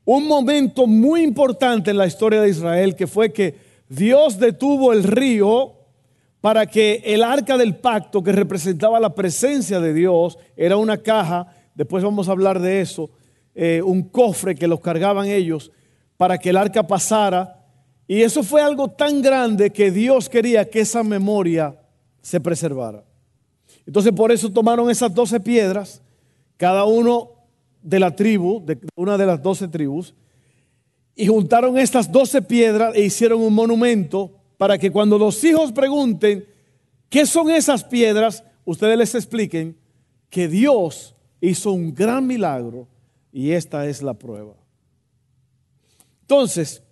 un 0.04 0.26
momento 0.26 0.86
muy 0.86 1.22
importante 1.22 1.90
en 1.90 1.96
la 1.96 2.06
historia 2.06 2.42
de 2.42 2.50
Israel, 2.50 2.94
que 2.94 3.06
fue 3.06 3.32
que 3.32 3.56
Dios 3.88 4.38
detuvo 4.38 4.92
el 4.92 5.02
río 5.02 5.72
para 6.40 6.66
que 6.66 7.02
el 7.06 7.22
arca 7.22 7.56
del 7.56 7.76
pacto, 7.76 8.22
que 8.22 8.32
representaba 8.32 9.00
la 9.00 9.14
presencia 9.14 9.80
de 9.80 9.94
Dios, 9.94 10.38
era 10.56 10.76
una 10.76 10.98
caja, 10.98 11.46
después 11.74 12.04
vamos 12.04 12.28
a 12.28 12.32
hablar 12.32 12.60
de 12.60 12.82
eso, 12.82 13.08
eh, 13.54 13.80
un 13.82 14.02
cofre 14.02 14.54
que 14.54 14.68
los 14.68 14.80
cargaban 14.80 15.26
ellos, 15.26 15.72
para 16.18 16.36
que 16.36 16.50
el 16.50 16.58
arca 16.58 16.86
pasara. 16.86 17.64
Y 18.06 18.20
eso 18.20 18.42
fue 18.42 18.60
algo 18.60 18.90
tan 18.90 19.22
grande 19.22 19.70
que 19.70 19.90
Dios 19.90 20.28
quería 20.28 20.68
que 20.68 20.80
esa 20.80 21.02
memoria 21.02 21.80
se 22.20 22.40
preservara. 22.40 23.04
Entonces 23.86 24.12
por 24.12 24.32
eso 24.32 24.50
tomaron 24.50 24.90
esas 24.90 25.14
doce 25.14 25.40
piedras, 25.40 26.02
cada 26.56 26.84
uno 26.84 27.30
de 27.82 28.00
la 28.00 28.16
tribu, 28.16 28.64
de 28.64 28.78
una 28.96 29.18
de 29.18 29.26
las 29.26 29.42
doce 29.42 29.68
tribus, 29.68 30.14
y 31.14 31.26
juntaron 31.26 31.78
estas 31.78 32.10
doce 32.10 32.42
piedras 32.42 32.94
e 32.94 33.02
hicieron 33.04 33.40
un 33.40 33.54
monumento 33.54 34.32
para 34.56 34.78
que 34.78 34.90
cuando 34.90 35.18
los 35.18 35.42
hijos 35.44 35.72
pregunten 35.72 36.46
qué 37.08 37.26
son 37.26 37.50
esas 37.50 37.84
piedras, 37.84 38.42
ustedes 38.64 38.98
les 38.98 39.14
expliquen 39.14 39.76
que 40.30 40.48
Dios 40.48 41.14
hizo 41.40 41.72
un 41.72 41.94
gran 41.94 42.26
milagro 42.26 42.88
y 43.32 43.50
esta 43.50 43.86
es 43.86 44.02
la 44.02 44.14
prueba. 44.14 44.54
Entonces, 46.22 46.83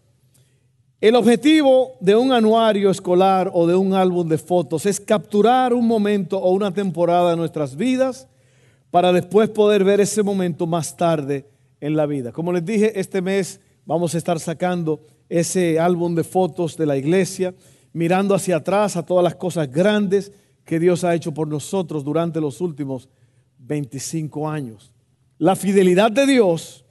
el 1.02 1.16
objetivo 1.16 1.96
de 1.98 2.14
un 2.14 2.30
anuario 2.30 2.88
escolar 2.88 3.50
o 3.52 3.66
de 3.66 3.74
un 3.74 3.92
álbum 3.92 4.28
de 4.28 4.38
fotos 4.38 4.86
es 4.86 5.00
capturar 5.00 5.74
un 5.74 5.84
momento 5.84 6.38
o 6.38 6.52
una 6.52 6.72
temporada 6.72 7.30
de 7.30 7.36
nuestras 7.36 7.74
vidas 7.74 8.28
para 8.92 9.12
después 9.12 9.50
poder 9.50 9.82
ver 9.82 10.00
ese 10.00 10.22
momento 10.22 10.64
más 10.64 10.96
tarde 10.96 11.44
en 11.80 11.96
la 11.96 12.06
vida. 12.06 12.30
Como 12.30 12.52
les 12.52 12.64
dije, 12.64 13.00
este 13.00 13.20
mes 13.20 13.60
vamos 13.84 14.14
a 14.14 14.18
estar 14.18 14.38
sacando 14.38 15.00
ese 15.28 15.80
álbum 15.80 16.14
de 16.14 16.22
fotos 16.22 16.76
de 16.76 16.86
la 16.86 16.96
iglesia, 16.96 17.52
mirando 17.92 18.32
hacia 18.32 18.58
atrás 18.58 18.96
a 18.96 19.04
todas 19.04 19.24
las 19.24 19.34
cosas 19.34 19.68
grandes 19.68 20.30
que 20.64 20.78
Dios 20.78 21.02
ha 21.02 21.16
hecho 21.16 21.34
por 21.34 21.48
nosotros 21.48 22.04
durante 22.04 22.40
los 22.40 22.60
últimos 22.60 23.08
25 23.58 24.48
años. 24.48 24.92
La 25.36 25.56
fidelidad 25.56 26.12
de 26.12 26.26
Dios 26.26 26.81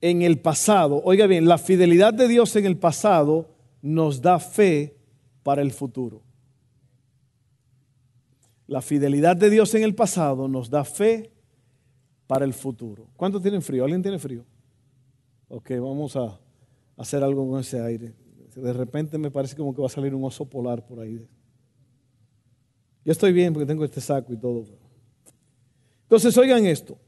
en 0.00 0.22
el 0.22 0.38
pasado, 0.38 1.02
oiga 1.04 1.26
bien, 1.26 1.46
la 1.46 1.58
fidelidad 1.58 2.14
de 2.14 2.28
Dios 2.28 2.54
en 2.56 2.66
el 2.66 2.76
pasado 2.76 3.48
nos 3.82 4.22
da 4.22 4.38
fe 4.38 4.96
para 5.42 5.62
el 5.62 5.72
futuro. 5.72 6.22
La 8.66 8.80
fidelidad 8.80 9.36
de 9.36 9.50
Dios 9.50 9.74
en 9.74 9.82
el 9.82 9.94
pasado 9.94 10.48
nos 10.48 10.70
da 10.70 10.84
fe 10.84 11.30
para 12.26 12.44
el 12.44 12.54
futuro. 12.54 13.08
¿Cuántos 13.16 13.42
tienen 13.42 13.62
frío? 13.62 13.82
¿Alguien 13.84 14.02
tiene 14.02 14.18
frío? 14.18 14.44
Ok, 15.48 15.70
vamos 15.80 16.14
a 16.16 16.38
hacer 16.96 17.24
algo 17.24 17.48
con 17.48 17.60
ese 17.60 17.80
aire. 17.80 18.14
De 18.54 18.72
repente 18.72 19.18
me 19.18 19.30
parece 19.30 19.56
como 19.56 19.74
que 19.74 19.80
va 19.80 19.86
a 19.86 19.90
salir 19.90 20.14
un 20.14 20.24
oso 20.24 20.44
polar 20.44 20.86
por 20.86 21.00
ahí. 21.00 21.26
Yo 23.04 23.12
estoy 23.12 23.32
bien 23.32 23.52
porque 23.52 23.66
tengo 23.66 23.84
este 23.84 24.00
saco 24.00 24.32
y 24.32 24.36
todo. 24.36 24.64
Entonces, 26.02 26.36
oigan 26.38 26.66
esto. 26.66 26.98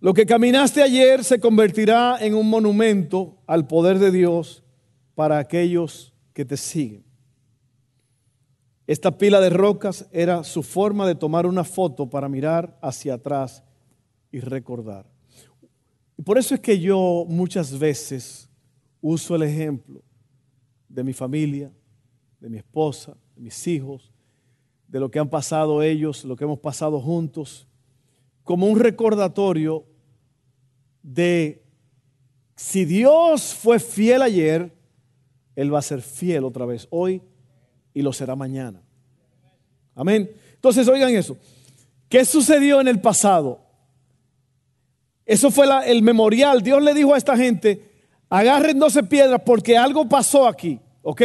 Lo 0.00 0.14
que 0.14 0.26
caminaste 0.26 0.82
ayer 0.82 1.24
se 1.24 1.40
convertirá 1.40 2.18
en 2.20 2.34
un 2.34 2.48
monumento 2.48 3.36
al 3.46 3.66
poder 3.66 3.98
de 3.98 4.12
Dios 4.12 4.62
para 5.16 5.38
aquellos 5.38 6.14
que 6.32 6.44
te 6.44 6.56
siguen. 6.56 7.04
Esta 8.86 9.18
pila 9.18 9.40
de 9.40 9.50
rocas 9.50 10.08
era 10.12 10.44
su 10.44 10.62
forma 10.62 11.06
de 11.06 11.14
tomar 11.14 11.46
una 11.46 11.64
foto 11.64 12.08
para 12.08 12.28
mirar 12.28 12.78
hacia 12.80 13.14
atrás 13.14 13.62
y 14.30 14.40
recordar. 14.40 15.04
Y 16.16 16.22
por 16.22 16.38
eso 16.38 16.54
es 16.54 16.60
que 16.60 16.78
yo 16.78 17.26
muchas 17.28 17.78
veces 17.78 18.48
uso 19.00 19.36
el 19.36 19.42
ejemplo 19.42 20.02
de 20.88 21.04
mi 21.04 21.12
familia, 21.12 21.70
de 22.40 22.48
mi 22.48 22.58
esposa, 22.58 23.16
de 23.34 23.42
mis 23.42 23.66
hijos, 23.66 24.12
de 24.86 25.00
lo 25.00 25.10
que 25.10 25.18
han 25.18 25.28
pasado 25.28 25.82
ellos, 25.82 26.24
lo 26.24 26.34
que 26.34 26.44
hemos 26.44 26.58
pasado 26.58 27.00
juntos, 27.00 27.67
como 28.48 28.66
un 28.66 28.80
recordatorio 28.80 29.84
de 31.02 31.62
si 32.56 32.86
Dios 32.86 33.52
fue 33.52 33.78
fiel 33.78 34.22
ayer, 34.22 34.74
Él 35.54 35.74
va 35.74 35.80
a 35.80 35.82
ser 35.82 36.00
fiel 36.00 36.44
otra 36.44 36.64
vez 36.64 36.88
hoy 36.88 37.20
y 37.92 38.00
lo 38.00 38.10
será 38.10 38.36
mañana. 38.36 38.80
Amén. 39.94 40.30
Entonces, 40.54 40.88
oigan 40.88 41.14
eso. 41.14 41.36
¿Qué 42.08 42.24
sucedió 42.24 42.80
en 42.80 42.88
el 42.88 43.02
pasado? 43.02 43.60
Eso 45.26 45.50
fue 45.50 45.66
el 45.84 46.00
memorial. 46.00 46.62
Dios 46.62 46.82
le 46.82 46.94
dijo 46.94 47.12
a 47.12 47.18
esta 47.18 47.36
gente, 47.36 47.92
agarren 48.30 48.78
12 48.78 49.02
piedras 49.02 49.42
porque 49.44 49.76
algo 49.76 50.08
pasó 50.08 50.48
aquí. 50.48 50.80
¿Ok? 51.02 51.20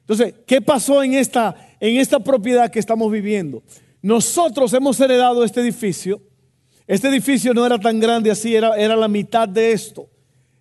Entonces, 0.00 0.34
¿qué 0.44 0.60
pasó 0.60 1.04
en 1.04 1.14
esta, 1.14 1.54
en 1.78 1.98
esta 2.00 2.18
propiedad 2.18 2.68
que 2.68 2.80
estamos 2.80 3.12
viviendo? 3.12 3.62
Nosotros 4.02 4.72
hemos 4.72 4.98
heredado 4.98 5.44
este 5.44 5.60
edificio 5.60 6.20
este 6.86 7.08
edificio 7.08 7.54
no 7.54 7.64
era 7.64 7.78
tan 7.78 7.98
grande 7.98 8.30
así, 8.30 8.54
era, 8.54 8.76
era 8.76 8.94
la 8.96 9.08
mitad 9.08 9.48
de 9.48 9.72
esto. 9.72 10.10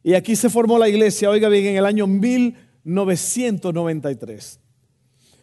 Y 0.03 0.13
aquí 0.13 0.36
se 0.36 0.50
formó 0.50 0.77
la 0.77 0.89
iglesia, 0.89 1.30
oiga 1.30 1.50
bien, 1.50 1.65
en 1.65 1.77
el 1.77 1.86
año 1.86 2.08
1993. 2.08 4.60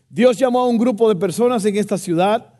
Dios 0.09 0.39
llamó 0.39 0.61
a 0.61 0.69
un 0.69 0.79
grupo 0.79 1.09
de 1.09 1.17
personas 1.17 1.65
en 1.65 1.77
esta 1.77 1.97
ciudad, 1.97 2.55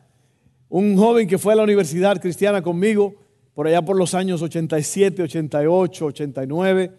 un 0.69 0.97
joven 0.97 1.27
que 1.27 1.37
fue 1.37 1.53
a 1.53 1.57
la 1.57 1.63
universidad 1.63 2.21
cristiana 2.21 2.61
conmigo, 2.61 3.15
por 3.53 3.67
allá 3.67 3.81
por 3.81 3.97
los 3.97 4.13
años 4.13 4.41
87, 4.41 5.23
88, 5.23 6.05
89, 6.05 6.91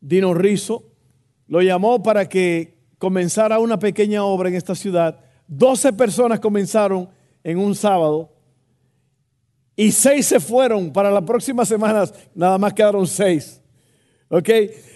Dino 0.00 0.34
Rizo, 0.34 0.84
lo 1.48 1.62
llamó 1.62 2.02
para 2.02 2.28
que 2.28 2.74
comenzara 2.98 3.58
una 3.58 3.78
pequeña 3.78 4.24
obra 4.24 4.48
en 4.48 4.54
esta 4.54 4.74
ciudad. 4.74 5.20
12 5.48 5.92
personas 5.94 6.40
comenzaron 6.40 7.08
en 7.42 7.58
un 7.58 7.74
sábado 7.74 8.31
y 9.76 9.92
seis 9.92 10.26
se 10.26 10.40
fueron. 10.40 10.92
Para 10.92 11.10
las 11.10 11.24
próximas 11.24 11.68
semanas 11.68 12.12
nada 12.34 12.58
más 12.58 12.72
quedaron 12.72 13.06
seis. 13.06 13.60
¿Ok? 14.28 14.48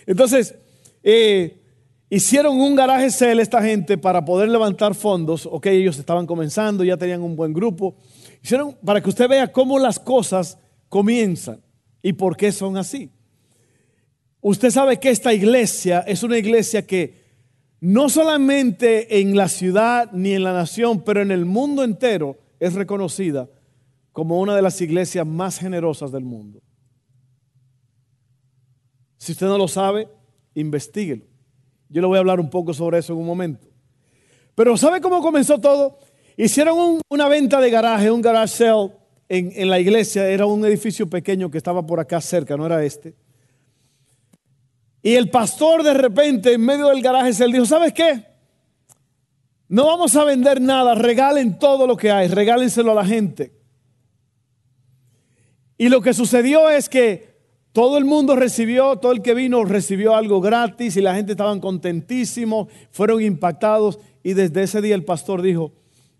Entonces, 0.06 0.54
eh, 1.02 1.60
hicieron 2.08 2.60
un 2.60 2.74
garaje 2.74 3.10
cel 3.10 3.40
esta 3.40 3.62
gente 3.62 3.98
para 3.98 4.24
poder 4.24 4.48
levantar 4.48 4.94
fondos. 4.94 5.46
Ok, 5.46 5.66
ellos 5.66 5.98
estaban 5.98 6.26
comenzando, 6.26 6.84
ya 6.84 6.96
tenían 6.96 7.22
un 7.22 7.36
buen 7.36 7.52
grupo. 7.52 7.96
Hicieron 8.42 8.76
para 8.84 9.00
que 9.00 9.08
usted 9.08 9.28
vea 9.28 9.52
cómo 9.52 9.78
las 9.78 9.98
cosas 9.98 10.58
comienzan 10.88 11.60
y 12.02 12.12
por 12.12 12.36
qué 12.36 12.52
son 12.52 12.76
así. 12.76 13.10
Usted 14.40 14.70
sabe 14.70 15.00
que 15.00 15.10
esta 15.10 15.34
iglesia 15.34 16.00
es 16.06 16.22
una 16.22 16.38
iglesia 16.38 16.86
que 16.86 17.26
no 17.80 18.08
solamente 18.08 19.20
en 19.20 19.36
la 19.36 19.48
ciudad 19.48 20.10
ni 20.12 20.32
en 20.32 20.44
la 20.44 20.52
nación, 20.52 21.02
pero 21.04 21.20
en 21.20 21.30
el 21.30 21.44
mundo 21.44 21.82
entero 21.82 22.36
es 22.60 22.74
reconocida 22.74 23.48
como 24.16 24.40
una 24.40 24.56
de 24.56 24.62
las 24.62 24.80
iglesias 24.80 25.26
más 25.26 25.58
generosas 25.58 26.10
del 26.10 26.24
mundo. 26.24 26.62
Si 29.18 29.32
usted 29.32 29.44
no 29.44 29.58
lo 29.58 29.68
sabe, 29.68 30.08
investiguelo. 30.54 31.26
Yo 31.90 32.00
le 32.00 32.06
voy 32.06 32.16
a 32.16 32.20
hablar 32.20 32.40
un 32.40 32.48
poco 32.48 32.72
sobre 32.72 32.96
eso 32.96 33.12
en 33.12 33.18
un 33.18 33.26
momento. 33.26 33.68
Pero 34.54 34.74
¿sabe 34.78 35.02
cómo 35.02 35.20
comenzó 35.20 35.58
todo? 35.60 35.98
Hicieron 36.34 36.98
una 37.10 37.28
venta 37.28 37.60
de 37.60 37.68
garaje, 37.68 38.10
un 38.10 38.22
garage 38.22 38.56
sale 38.56 38.92
en, 39.28 39.52
en 39.54 39.68
la 39.68 39.78
iglesia. 39.78 40.26
Era 40.26 40.46
un 40.46 40.64
edificio 40.64 41.10
pequeño 41.10 41.50
que 41.50 41.58
estaba 41.58 41.86
por 41.86 42.00
acá 42.00 42.18
cerca, 42.22 42.56
no 42.56 42.64
era 42.64 42.82
este. 42.82 43.14
Y 45.02 45.12
el 45.12 45.28
pastor 45.28 45.82
de 45.82 45.92
repente 45.92 46.54
en 46.54 46.62
medio 46.62 46.88
del 46.88 47.02
garaje 47.02 47.34
se 47.34 47.46
dijo, 47.48 47.66
¿sabes 47.66 47.92
qué? 47.92 48.24
No 49.68 49.84
vamos 49.84 50.16
a 50.16 50.24
vender 50.24 50.58
nada, 50.58 50.94
regalen 50.94 51.58
todo 51.58 51.86
lo 51.86 51.98
que 51.98 52.10
hay, 52.10 52.28
regálenselo 52.28 52.92
a 52.92 52.94
la 52.94 53.04
gente. 53.04 53.55
Y 55.78 55.88
lo 55.88 56.00
que 56.00 56.14
sucedió 56.14 56.70
es 56.70 56.88
que 56.88 57.36
todo 57.72 57.98
el 57.98 58.06
mundo 58.06 58.36
recibió, 58.36 58.96
todo 58.96 59.12
el 59.12 59.20
que 59.20 59.34
vino 59.34 59.64
recibió 59.64 60.14
algo 60.14 60.40
gratis 60.40 60.96
y 60.96 61.02
la 61.02 61.14
gente 61.14 61.32
estaban 61.32 61.60
contentísimos, 61.60 62.68
fueron 62.90 63.22
impactados 63.22 63.98
y 64.22 64.32
desde 64.32 64.62
ese 64.62 64.80
día 64.80 64.94
el 64.94 65.04
pastor 65.04 65.42
dijo, 65.42 65.74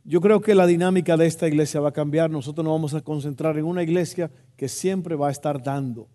yo 0.04 0.20
creo 0.20 0.40
que 0.40 0.54
la 0.54 0.66
dinámica 0.66 1.16
de 1.16 1.26
esta 1.26 1.48
iglesia 1.48 1.80
va 1.80 1.88
a 1.88 1.92
cambiar, 1.92 2.30
nosotros 2.30 2.64
nos 2.64 2.75
vamos 2.75 2.94
a 2.94 3.00
concentrar 3.00 3.58
en 3.58 3.64
una 3.64 3.82
iglesia 3.82 4.30
que 4.56 4.68
siempre 4.68 5.16
va 5.16 5.28
a 5.28 5.32
estar 5.32 5.62
dando. 5.62 6.08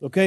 ¿Ok? 0.00 0.18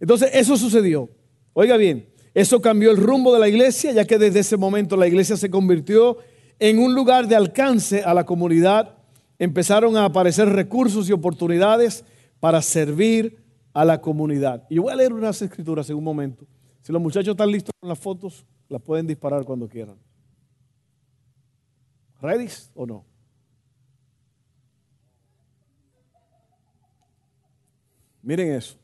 Entonces 0.00 0.30
eso 0.34 0.56
sucedió. 0.56 1.08
Oiga 1.52 1.76
bien, 1.76 2.10
eso 2.34 2.60
cambió 2.60 2.90
el 2.90 2.96
rumbo 2.96 3.32
de 3.32 3.40
la 3.40 3.48
iglesia, 3.48 3.92
ya 3.92 4.04
que 4.04 4.18
desde 4.18 4.40
ese 4.40 4.56
momento 4.56 4.96
la 4.96 5.06
iglesia 5.06 5.36
se 5.36 5.50
convirtió 5.50 6.18
en 6.58 6.78
un 6.78 6.94
lugar 6.94 7.26
de 7.26 7.36
alcance 7.36 8.02
a 8.02 8.14
la 8.14 8.24
comunidad. 8.24 8.98
Empezaron 9.40 9.96
a 9.96 10.04
aparecer 10.04 10.50
recursos 10.50 11.08
y 11.08 11.12
oportunidades 11.12 12.04
para 12.40 12.60
servir 12.60 13.42
a 13.72 13.86
la 13.86 13.98
comunidad. 13.98 14.66
Y 14.68 14.76
voy 14.76 14.92
a 14.92 14.96
leer 14.96 15.14
unas 15.14 15.40
escrituras 15.40 15.88
en 15.88 15.96
un 15.96 16.04
momento. 16.04 16.46
Si 16.82 16.92
los 16.92 17.00
muchachos 17.00 17.32
están 17.32 17.50
listos 17.50 17.72
con 17.80 17.88
las 17.88 17.98
fotos, 17.98 18.44
las 18.68 18.82
pueden 18.82 19.06
disparar 19.06 19.46
cuando 19.46 19.66
quieran. 19.66 19.96
¿Ready 22.20 22.48
o 22.74 22.84
no? 22.84 23.06
Miren 28.22 28.52
eso. 28.52 28.76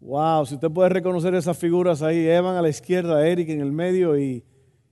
Wow, 0.00 0.44
si 0.44 0.56
usted 0.56 0.70
puede 0.70 0.90
reconocer 0.90 1.34
esas 1.34 1.56
figuras 1.56 2.02
ahí, 2.02 2.28
Evan 2.28 2.56
a 2.56 2.60
la 2.60 2.68
izquierda, 2.68 3.26
Eric 3.26 3.48
en 3.48 3.62
el 3.62 3.72
medio 3.72 4.18
y, 4.18 4.44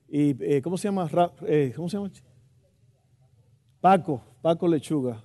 eh, 0.09 0.62
¿cómo 0.64 0.78
se 0.78 0.88
llama? 0.88 1.11
Eh, 1.47 1.75
¿Cómo 1.76 1.90
se 1.90 1.99
llama? 1.99 2.11
Paco, 3.80 4.22
Paco 4.42 4.68
Lechuga, 4.68 5.22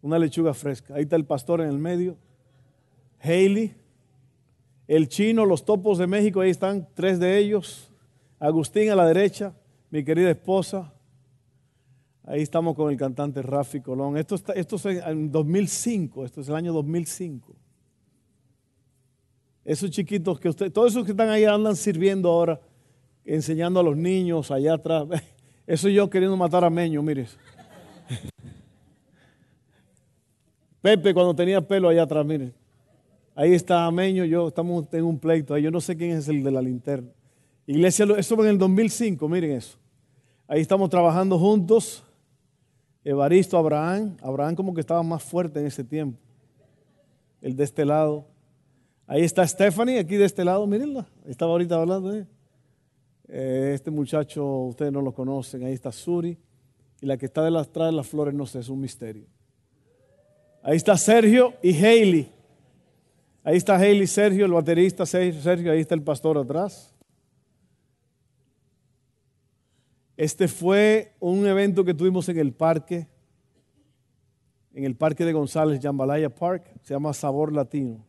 una 0.00 0.18
lechuga 0.18 0.54
fresca. 0.54 0.94
Ahí 0.94 1.02
está 1.02 1.16
el 1.16 1.24
pastor 1.24 1.60
en 1.60 1.68
el 1.68 1.78
medio, 1.78 2.16
Haley, 3.20 3.74
el 4.88 5.08
chino, 5.08 5.44
los 5.44 5.64
topos 5.64 5.98
de 5.98 6.06
México, 6.06 6.40
ahí 6.40 6.50
están 6.50 6.88
tres 6.94 7.18
de 7.18 7.38
ellos, 7.38 7.90
Agustín 8.38 8.90
a 8.90 8.94
la 8.94 9.06
derecha, 9.06 9.54
mi 9.90 10.04
querida 10.04 10.30
esposa. 10.30 10.92
Ahí 12.24 12.42
estamos 12.42 12.74
con 12.74 12.90
el 12.90 12.98
cantante 12.98 13.40
Rafi 13.40 13.80
Colón. 13.80 14.16
Esto, 14.16 14.36
esto 14.54 14.76
es 14.76 14.84
en 14.84 15.30
2005, 15.30 16.24
esto 16.24 16.40
es 16.40 16.48
el 16.48 16.54
año 16.54 16.72
2005. 16.72 17.54
Esos 19.64 19.90
chiquitos 19.90 20.38
que 20.38 20.48
usted, 20.48 20.70
todos 20.70 20.92
esos 20.92 21.04
que 21.04 21.12
están 21.12 21.28
ahí 21.28 21.44
andan 21.44 21.76
sirviendo 21.76 22.30
ahora, 22.30 22.60
enseñando 23.24 23.80
a 23.80 23.82
los 23.82 23.96
niños 23.96 24.50
allá 24.50 24.74
atrás. 24.74 25.06
Eso 25.66 25.88
yo 25.88 26.08
queriendo 26.08 26.36
matar 26.36 26.64
a 26.64 26.70
Meño, 26.70 27.02
mire. 27.02 27.26
Pepe 30.80 31.12
cuando 31.12 31.34
tenía 31.34 31.60
pelo 31.60 31.88
allá 31.88 32.02
atrás, 32.02 32.24
mire. 32.24 32.52
Ahí 33.34 33.52
está 33.52 33.90
Meño, 33.90 34.24
yo 34.24 34.48
estamos 34.48 34.86
en 34.92 35.04
un 35.04 35.18
pleito 35.18 35.54
ahí. 35.54 35.62
Yo 35.62 35.70
no 35.70 35.80
sé 35.80 35.96
quién 35.96 36.12
es 36.12 36.28
el 36.28 36.44
de 36.44 36.50
la 36.52 36.62
linterna. 36.62 37.10
Iglesia, 37.66 38.06
eso 38.16 38.36
fue 38.36 38.44
en 38.46 38.52
el 38.52 38.58
2005, 38.58 39.28
miren 39.28 39.52
eso. 39.52 39.76
Ahí 40.46 40.60
estamos 40.60 40.88
trabajando 40.88 41.36
juntos. 41.36 42.04
Evaristo, 43.02 43.58
Abraham. 43.58 44.16
Abraham 44.22 44.54
como 44.54 44.72
que 44.72 44.80
estaba 44.80 45.02
más 45.02 45.22
fuerte 45.22 45.58
en 45.58 45.66
ese 45.66 45.82
tiempo. 45.82 46.18
El 47.42 47.56
de 47.56 47.64
este 47.64 47.84
lado. 47.84 48.24
Ahí 49.08 49.22
está 49.22 49.46
Stephanie, 49.46 49.98
aquí 49.98 50.16
de 50.16 50.24
este 50.24 50.44
lado, 50.44 50.66
mírenla. 50.66 51.06
Estaba 51.26 51.52
ahorita 51.52 51.74
hablando 51.76 52.14
eh, 52.14 52.26
este 53.28 53.90
muchacho, 53.90 54.44
ustedes 54.62 54.92
no 54.92 55.00
lo 55.02 55.12
conocen. 55.12 55.64
Ahí 55.64 55.72
está 55.72 55.92
Suri. 55.92 56.38
Y 57.00 57.06
la 57.06 57.16
que 57.16 57.26
está 57.26 57.44
detrás 57.44 57.90
de 57.90 57.92
las 57.92 58.06
flores, 58.06 58.34
no 58.34 58.46
sé, 58.46 58.60
es 58.60 58.68
un 58.68 58.80
misterio. 58.80 59.26
Ahí 60.62 60.76
está 60.76 60.96
Sergio 60.96 61.54
y 61.62 61.72
Hailey. 61.72 62.32
Ahí 63.44 63.56
está 63.56 63.76
Hailey, 63.76 64.06
Sergio, 64.06 64.46
el 64.46 64.52
baterista 64.52 65.06
Sergio. 65.06 65.70
Ahí 65.70 65.80
está 65.80 65.94
el 65.94 66.02
pastor 66.02 66.38
atrás. 66.38 66.92
Este 70.16 70.48
fue 70.48 71.12
un 71.20 71.46
evento 71.46 71.84
que 71.84 71.92
tuvimos 71.92 72.28
en 72.28 72.38
el 72.38 72.52
parque, 72.52 73.06
en 74.72 74.84
el 74.84 74.96
parque 74.96 75.24
de 75.24 75.32
González, 75.32 75.78
Jambalaya 75.80 76.34
Park. 76.34 76.72
Se 76.82 76.94
llama 76.94 77.12
Sabor 77.12 77.52
Latino. 77.52 78.04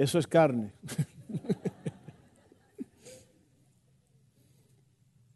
Eso 0.00 0.18
es 0.18 0.26
carne. 0.26 0.72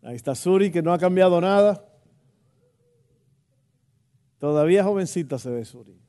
Ahí 0.02 0.16
está 0.16 0.34
Suri, 0.34 0.70
que 0.70 0.80
no 0.80 0.90
ha 0.90 0.98
cambiado 0.98 1.38
nada. 1.38 1.86
Todavía 4.38 4.82
jovencita 4.82 5.38
se 5.38 5.50
ve 5.50 5.66
Suri. 5.66 6.00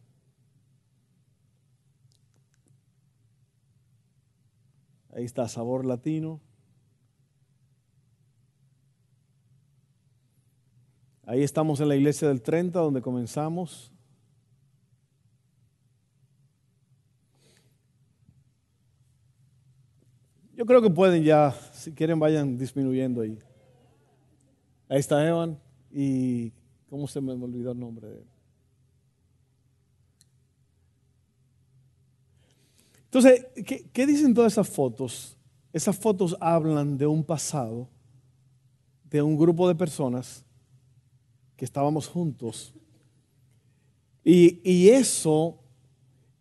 Ahí 5.14 5.26
está 5.26 5.50
Sabor 5.50 5.86
Latino. 5.86 6.40
Ahí 11.26 11.44
estamos 11.44 11.82
en 11.82 11.90
la 11.90 11.98
iglesia 11.98 12.30
del 12.30 12.42
30, 12.42 12.80
donde 12.80 13.02
comenzamos. 13.02 13.95
Yo 20.56 20.66
creo 20.66 20.82
que 20.82 20.90
pueden 20.90 21.22
ya, 21.24 21.54
si 21.74 21.92
quieren, 21.92 22.18
vayan 22.18 22.58
disminuyendo 22.58 23.22
ahí. 23.22 23.38
Ahí 24.88 25.00
está 25.00 25.28
Evan 25.28 25.60
y 25.92 26.54
¿cómo 26.90 27.08
se 27.08 27.20
me 27.20 27.34
olvidó 27.34 27.74
el 27.74 27.80
nombre 27.80 28.08
de 28.08 28.18
él? 28.20 28.26
Entonces, 33.06 33.46
¿qué, 33.66 33.86
¿qué, 33.92 34.06
dicen 34.06 34.34
todas 34.34 34.54
esas 34.54 34.70
fotos? 34.70 35.38
Esas 35.74 35.98
fotos 35.98 36.38
hablan 36.40 36.98
de 36.98 37.08
un 37.08 37.24
pasado, 37.24 37.90
de 39.10 39.22
un 39.22 39.38
grupo 39.38 39.68
de 39.68 39.76
personas 39.76 40.46
que 41.58 41.66
estábamos 41.66 42.08
juntos. 42.08 42.74
Y, 44.24 44.62
y 44.64 44.90
eso, 44.90 45.58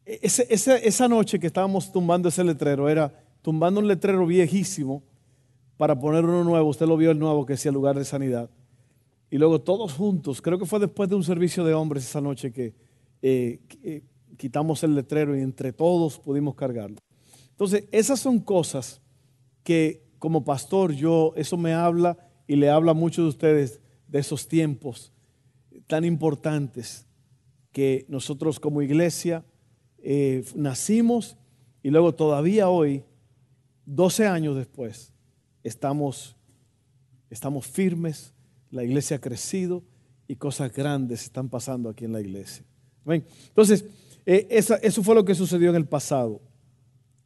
ese, 0.04 0.46
esa, 0.50 0.76
esa 0.76 1.08
noche 1.08 1.38
que 1.38 1.48
estábamos 1.48 1.90
tumbando 1.90 2.28
ese 2.28 2.44
letrero 2.44 2.88
era 2.88 3.23
tumbando 3.44 3.78
un 3.78 3.86
letrero 3.86 4.26
viejísimo 4.26 5.02
para 5.76 6.00
poner 6.00 6.24
uno 6.24 6.42
nuevo. 6.44 6.70
Usted 6.70 6.86
lo 6.86 6.96
vio 6.96 7.10
el 7.10 7.18
nuevo 7.18 7.44
que 7.44 7.52
decía 7.52 7.70
lugar 7.70 7.94
de 7.94 8.06
sanidad. 8.06 8.48
Y 9.30 9.36
luego 9.36 9.60
todos 9.60 9.92
juntos, 9.92 10.40
creo 10.40 10.58
que 10.58 10.64
fue 10.64 10.80
después 10.80 11.10
de 11.10 11.14
un 11.14 11.22
servicio 11.22 11.62
de 11.62 11.74
hombres 11.74 12.04
esa 12.04 12.22
noche 12.22 12.50
que 12.50 12.72
eh, 13.20 13.60
eh, 13.82 14.02
quitamos 14.38 14.82
el 14.82 14.94
letrero 14.94 15.36
y 15.36 15.42
entre 15.42 15.74
todos 15.74 16.18
pudimos 16.18 16.54
cargarlo. 16.54 16.96
Entonces, 17.50 17.84
esas 17.92 18.18
son 18.18 18.38
cosas 18.38 19.02
que 19.62 20.02
como 20.18 20.42
pastor 20.42 20.94
yo, 20.94 21.34
eso 21.36 21.58
me 21.58 21.74
habla 21.74 22.16
y 22.46 22.56
le 22.56 22.70
habla 22.70 22.92
a 22.92 22.94
muchos 22.94 23.26
de 23.26 23.28
ustedes 23.28 23.78
de 24.08 24.20
esos 24.20 24.48
tiempos 24.48 25.12
tan 25.86 26.06
importantes 26.06 27.06
que 27.72 28.06
nosotros 28.08 28.58
como 28.58 28.80
iglesia 28.80 29.44
eh, 29.98 30.46
nacimos 30.54 31.36
y 31.82 31.90
luego 31.90 32.14
todavía 32.14 32.70
hoy 32.70 33.04
12 33.86 34.26
años 34.26 34.56
después, 34.56 35.12
estamos, 35.62 36.36
estamos 37.30 37.66
firmes, 37.66 38.32
la 38.70 38.84
iglesia 38.84 39.16
ha 39.16 39.20
crecido 39.20 39.82
y 40.26 40.36
cosas 40.36 40.72
grandes 40.72 41.22
están 41.24 41.48
pasando 41.48 41.88
aquí 41.88 42.04
en 42.04 42.12
la 42.12 42.20
iglesia. 42.20 42.64
Entonces, 43.06 43.84
eh, 44.26 44.46
eso 44.50 45.02
fue 45.02 45.14
lo 45.14 45.24
que 45.24 45.34
sucedió 45.34 45.70
en 45.70 45.76
el 45.76 45.86
pasado. 45.86 46.40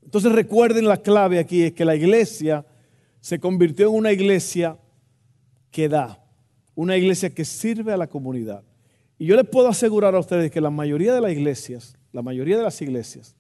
Entonces 0.03 0.33
recuerden 0.33 0.89
la 0.89 0.97
clave 0.97 1.39
aquí, 1.39 1.63
es 1.63 1.73
que 1.73 1.85
la 1.85 1.95
iglesia 1.95 2.65
se 3.21 3.39
convirtió 3.39 3.89
en 3.89 3.95
una 3.95 4.13
iglesia 4.13 4.79
que 5.71 5.89
da, 5.89 6.25
una 6.75 6.97
iglesia 6.97 7.31
que 7.31 7.45
sirve 7.45 7.93
a 7.93 7.97
la 7.97 8.07
comunidad. 8.07 8.65
Y 9.19 9.27
yo 9.27 9.37
les 9.37 9.47
puedo 9.47 9.69
asegurar 9.69 10.15
a 10.15 10.19
ustedes 10.19 10.51
que 10.51 10.61
la 10.61 10.71
mayoría 10.71 11.13
de 11.13 11.21
las 11.21 11.33
iglesias, 11.33 11.97
la 12.13 12.23
mayoría 12.23 12.57
de 12.57 12.63
las 12.63 12.81
iglesias, 12.81 13.37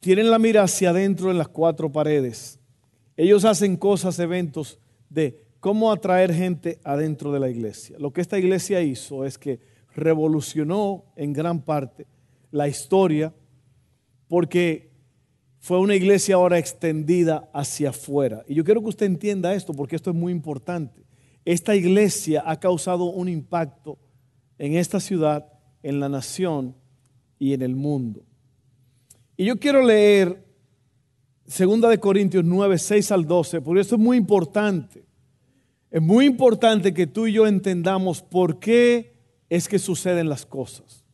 tienen 0.00 0.30
la 0.30 0.38
mira 0.38 0.62
hacia 0.62 0.90
adentro 0.90 1.30
en 1.30 1.38
las 1.38 1.48
cuatro 1.48 1.92
paredes. 1.92 2.58
Ellos 3.16 3.44
hacen 3.44 3.76
cosas, 3.76 4.18
eventos 4.18 4.78
de 5.10 5.44
cómo 5.60 5.92
atraer 5.92 6.32
gente 6.32 6.80
adentro 6.84 7.32
de 7.32 7.40
la 7.40 7.50
iglesia. 7.50 7.96
Lo 7.98 8.12
que 8.12 8.22
esta 8.22 8.38
iglesia 8.38 8.80
hizo 8.80 9.24
es 9.24 9.36
que 9.36 9.60
revolucionó 9.94 11.04
en 11.16 11.32
gran 11.32 11.62
parte 11.62 12.06
la 12.50 12.66
historia 12.66 13.34
porque 14.26 14.90
fue 15.58 15.78
una 15.78 15.94
iglesia 15.94 16.36
ahora 16.36 16.58
extendida 16.58 17.50
hacia 17.52 17.90
afuera. 17.90 18.42
Y 18.48 18.54
yo 18.54 18.64
quiero 18.64 18.80
que 18.80 18.88
usted 18.88 19.06
entienda 19.06 19.54
esto 19.54 19.74
porque 19.74 19.96
esto 19.96 20.10
es 20.10 20.16
muy 20.16 20.32
importante. 20.32 21.04
Esta 21.44 21.76
iglesia 21.76 22.42
ha 22.46 22.58
causado 22.58 23.04
un 23.04 23.28
impacto 23.28 23.98
en 24.58 24.74
esta 24.74 25.00
ciudad, 25.00 25.52
en 25.82 26.00
la 26.00 26.08
nación 26.08 26.74
y 27.38 27.52
en 27.52 27.60
el 27.60 27.74
mundo. 27.74 28.24
Y 29.40 29.46
yo 29.46 29.58
quiero 29.58 29.82
leer 29.82 30.44
2 31.46 31.80
de 31.80 31.98
Corintios 31.98 32.44
9, 32.44 32.76
6 32.76 33.10
al 33.10 33.26
12, 33.26 33.62
porque 33.62 33.80
esto 33.80 33.94
es 33.94 33.98
muy 33.98 34.18
importante. 34.18 35.02
Es 35.90 36.02
muy 36.02 36.26
importante 36.26 36.92
que 36.92 37.06
tú 37.06 37.26
y 37.26 37.32
yo 37.32 37.46
entendamos 37.46 38.20
por 38.20 38.58
qué 38.58 39.14
es 39.48 39.66
que 39.66 39.78
suceden 39.78 40.28
las 40.28 40.44
cosas. 40.44 41.06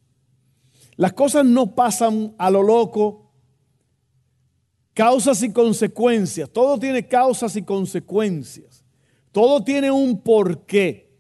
Las 0.97 1.13
cosas 1.13 1.45
no 1.45 1.77
pasan 1.77 2.35
a 2.37 2.51
lo 2.51 2.65
loco, 2.65 3.31
causas 4.93 5.41
y 5.45 5.53
consecuencias. 5.53 6.51
Todo 6.51 6.81
tiene 6.81 7.07
causas 7.07 7.55
y 7.55 7.63
consecuencias. 7.63 8.85
Todo 9.31 9.63
tiene 9.63 9.93
un 9.93 10.21
porqué. 10.21 11.13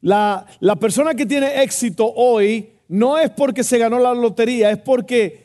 La, 0.00 0.46
la 0.60 0.76
persona 0.76 1.14
que 1.14 1.26
tiene 1.26 1.62
éxito 1.62 2.10
hoy 2.10 2.72
no 2.88 3.18
es 3.18 3.28
porque 3.28 3.62
se 3.62 3.76
ganó 3.76 3.98
la 3.98 4.14
lotería, 4.14 4.70
es 4.70 4.78
porque 4.78 5.41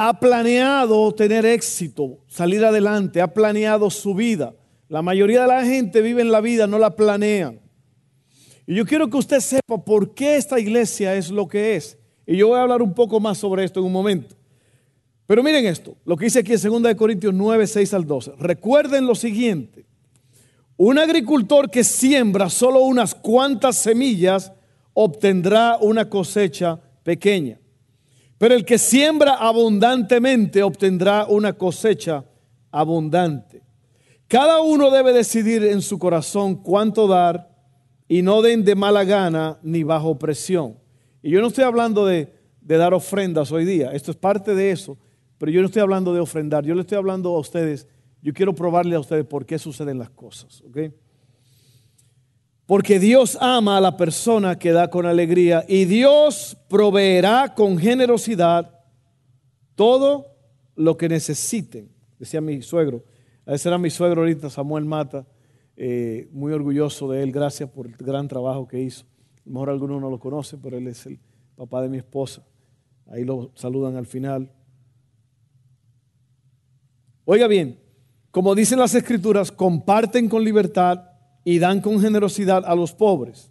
ha 0.00 0.20
planeado 0.20 1.12
tener 1.12 1.44
éxito, 1.44 2.20
salir 2.28 2.64
adelante, 2.64 3.20
ha 3.20 3.34
planeado 3.34 3.90
su 3.90 4.14
vida. 4.14 4.54
La 4.88 5.02
mayoría 5.02 5.42
de 5.42 5.48
la 5.48 5.64
gente 5.64 6.00
vive 6.02 6.22
en 6.22 6.30
la 6.30 6.40
vida, 6.40 6.68
no 6.68 6.78
la 6.78 6.94
planean. 6.94 7.60
Y 8.64 8.76
yo 8.76 8.86
quiero 8.86 9.10
que 9.10 9.16
usted 9.16 9.40
sepa 9.40 9.76
por 9.84 10.14
qué 10.14 10.36
esta 10.36 10.60
iglesia 10.60 11.16
es 11.16 11.30
lo 11.30 11.48
que 11.48 11.74
es. 11.74 11.98
Y 12.28 12.36
yo 12.36 12.46
voy 12.46 12.58
a 12.60 12.62
hablar 12.62 12.80
un 12.80 12.94
poco 12.94 13.18
más 13.18 13.38
sobre 13.38 13.64
esto 13.64 13.80
en 13.80 13.86
un 13.86 13.92
momento. 13.92 14.36
Pero 15.26 15.42
miren 15.42 15.66
esto, 15.66 15.96
lo 16.04 16.16
que 16.16 16.26
dice 16.26 16.38
aquí 16.38 16.52
en 16.52 16.82
2 16.82 16.94
Corintios 16.94 17.34
9, 17.34 17.66
6 17.66 17.94
al 17.94 18.06
12. 18.06 18.32
Recuerden 18.38 19.04
lo 19.04 19.16
siguiente. 19.16 19.84
Un 20.76 21.00
agricultor 21.00 21.70
que 21.70 21.82
siembra 21.82 22.48
solo 22.50 22.82
unas 22.82 23.16
cuantas 23.16 23.76
semillas 23.76 24.52
obtendrá 24.94 25.76
una 25.80 26.08
cosecha 26.08 26.80
pequeña. 27.02 27.58
Pero 28.38 28.54
el 28.54 28.64
que 28.64 28.78
siembra 28.78 29.34
abundantemente 29.34 30.62
obtendrá 30.62 31.26
una 31.26 31.52
cosecha 31.52 32.24
abundante. 32.70 33.62
Cada 34.28 34.60
uno 34.60 34.90
debe 34.90 35.12
decidir 35.12 35.64
en 35.64 35.82
su 35.82 35.98
corazón 35.98 36.56
cuánto 36.56 37.08
dar 37.08 37.48
y 38.06 38.22
no 38.22 38.40
den 38.40 38.64
de 38.64 38.74
mala 38.74 39.04
gana 39.04 39.58
ni 39.62 39.82
bajo 39.82 40.18
presión. 40.18 40.76
Y 41.22 41.30
yo 41.30 41.40
no 41.40 41.48
estoy 41.48 41.64
hablando 41.64 42.06
de, 42.06 42.32
dar 42.60 42.94
ofrendas 42.94 43.50
hoy 43.50 43.64
día, 43.64 43.92
esto 43.92 44.10
es 44.10 44.16
parte 44.16 44.54
de 44.54 44.70
eso, 44.70 44.98
pero 45.38 45.50
yo 45.50 45.60
no 45.60 45.66
estoy 45.66 45.80
hablando 45.80 46.12
de 46.12 46.20
ofrendar, 46.20 46.66
yo 46.66 46.74
le 46.74 46.82
estoy 46.82 46.98
hablando 46.98 47.34
a 47.34 47.38
ustedes, 47.38 47.88
yo 48.20 48.34
quiero 48.34 48.54
probarle 48.54 48.94
a 48.94 49.00
ustedes 49.00 49.24
por 49.24 49.46
qué 49.46 49.58
suceden 49.58 49.98
las 49.98 50.10
cosas, 50.10 50.62
¿ok? 50.68 50.92
Porque 52.68 52.98
Dios 52.98 53.38
ama 53.40 53.78
a 53.78 53.80
la 53.80 53.96
persona 53.96 54.58
que 54.58 54.72
da 54.72 54.90
con 54.90 55.06
alegría 55.06 55.64
y 55.66 55.86
Dios 55.86 56.54
proveerá 56.68 57.54
con 57.54 57.78
generosidad 57.78 58.84
todo 59.74 60.36
lo 60.74 60.98
que 60.98 61.08
necesiten, 61.08 61.90
decía 62.18 62.42
mi 62.42 62.60
suegro. 62.60 63.04
Ese 63.46 63.70
era 63.70 63.78
mi 63.78 63.88
suegro 63.88 64.20
ahorita, 64.20 64.50
Samuel 64.50 64.84
Mata, 64.84 65.26
eh, 65.78 66.28
muy 66.30 66.52
orgulloso 66.52 67.10
de 67.10 67.22
él, 67.22 67.32
gracias 67.32 67.70
por 67.70 67.86
el 67.86 67.96
gran 67.96 68.28
trabajo 68.28 68.68
que 68.68 68.78
hizo. 68.82 69.06
A 69.06 69.40
lo 69.46 69.52
mejor 69.52 69.70
algunos 69.70 69.98
no 70.02 70.10
lo 70.10 70.20
conocen, 70.20 70.60
pero 70.60 70.76
él 70.76 70.88
es 70.88 71.06
el 71.06 71.18
papá 71.56 71.80
de 71.80 71.88
mi 71.88 71.96
esposa. 71.96 72.42
Ahí 73.06 73.24
lo 73.24 73.50
saludan 73.54 73.96
al 73.96 74.04
final. 74.04 74.52
Oiga 77.24 77.46
bien, 77.46 77.80
como 78.30 78.54
dicen 78.54 78.78
las 78.78 78.94
escrituras, 78.94 79.50
comparten 79.50 80.28
con 80.28 80.44
libertad 80.44 81.07
y 81.48 81.58
dan 81.58 81.80
con 81.80 81.98
generosidad 81.98 82.62
a 82.66 82.74
los 82.74 82.92
pobres. 82.92 83.50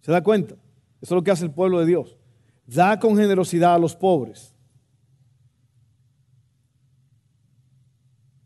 ¿Se 0.00 0.10
da 0.10 0.22
cuenta? 0.22 0.54
Eso 0.54 0.60
es 1.02 1.10
lo 1.10 1.22
que 1.22 1.30
hace 1.30 1.44
el 1.44 1.50
pueblo 1.50 1.78
de 1.78 1.84
Dios. 1.84 2.16
Da 2.64 2.98
con 2.98 3.14
generosidad 3.14 3.74
a 3.74 3.78
los 3.78 3.94
pobres. 3.94 4.54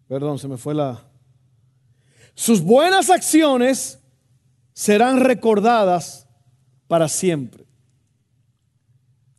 Perdón, 0.09 0.41
se 0.41 0.49
me 0.49 0.57
fue 0.57 0.75
la... 0.75 1.05
Sus 2.35 2.63
buenas 2.63 3.11
acciones 3.11 4.01
serán 4.73 5.21
recordadas 5.21 6.27
para 6.89 7.07
siempre. 7.07 7.65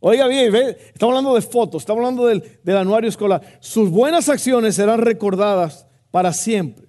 Oiga 0.00 0.28
bien, 0.28 0.54
estamos 0.94 1.12
hablando 1.12 1.34
de 1.34 1.42
fotos, 1.42 1.82
estamos 1.82 1.98
hablando 1.98 2.24
del, 2.24 2.58
del 2.62 2.76
anuario 2.78 3.10
escolar. 3.10 3.42
Sus 3.60 3.90
buenas 3.90 4.30
acciones 4.30 4.76
serán 4.76 5.02
recordadas 5.02 5.86
para 6.10 6.32
siempre. 6.32 6.85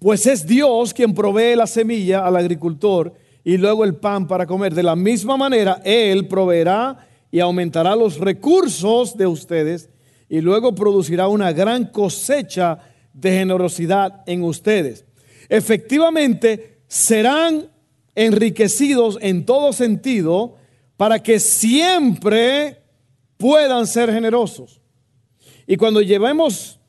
Pues 0.00 0.26
es 0.26 0.46
Dios 0.46 0.94
quien 0.94 1.14
provee 1.14 1.54
la 1.54 1.66
semilla 1.66 2.26
al 2.26 2.34
agricultor 2.34 3.12
y 3.44 3.58
luego 3.58 3.84
el 3.84 3.96
pan 3.96 4.26
para 4.26 4.46
comer. 4.46 4.74
De 4.74 4.82
la 4.82 4.96
misma 4.96 5.36
manera, 5.36 5.82
Él 5.84 6.26
proveerá 6.26 7.06
y 7.30 7.38
aumentará 7.38 7.94
los 7.94 8.18
recursos 8.18 9.14
de 9.14 9.26
ustedes 9.26 9.90
y 10.26 10.40
luego 10.40 10.74
producirá 10.74 11.28
una 11.28 11.52
gran 11.52 11.84
cosecha 11.84 12.78
de 13.12 13.30
generosidad 13.30 14.22
en 14.26 14.42
ustedes. 14.42 15.04
Efectivamente, 15.50 16.78
serán 16.88 17.68
enriquecidos 18.14 19.18
en 19.20 19.44
todo 19.44 19.74
sentido 19.74 20.56
para 20.96 21.22
que 21.22 21.40
siempre 21.40 22.78
puedan 23.36 23.86
ser 23.86 24.10
generosos. 24.10 24.80
Y 25.66 25.76
cuando 25.76 26.00
llevemos 26.00 26.79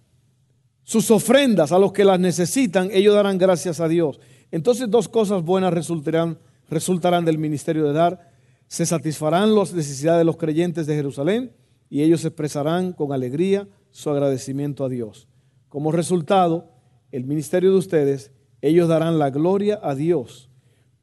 sus 0.91 1.10
ofrendas 1.10 1.71
a 1.71 1.80
los 1.80 1.93
que 1.93 2.04
las 2.04 2.19
necesitan, 2.19 2.89
ellos 2.91 3.15
darán 3.15 3.38
gracias 3.38 3.80
a 3.80 3.88
Dios. 3.88 4.19
Entonces 4.51 4.91
dos 4.91 5.08
cosas 5.08 5.41
buenas 5.41 5.73
resultarán, 5.73 6.38
resultarán 6.69 7.23
del 7.23 7.38
ministerio 7.38 7.86
de 7.86 7.93
dar. 7.93 8.30
Se 8.67 8.86
satisfarán 8.86 9.56
las 9.56 9.73
necesidades 9.73 10.19
de 10.19 10.25
los 10.25 10.36
creyentes 10.36 10.88
de 10.88 10.95
Jerusalén 10.95 11.54
y 11.89 12.01
ellos 12.01 12.25
expresarán 12.25 12.91
con 12.91 13.13
alegría 13.13 13.69
su 13.91 14.10
agradecimiento 14.10 14.84
a 14.84 14.89
Dios. 14.89 15.30
Como 15.69 15.93
resultado, 15.93 16.73
el 17.13 17.23
ministerio 17.23 17.71
de 17.71 17.77
ustedes, 17.77 18.34
ellos 18.62 18.89
darán 18.89 19.17
la 19.17 19.30
gloria 19.30 19.80
a 19.82 19.95
Dios, 19.95 20.49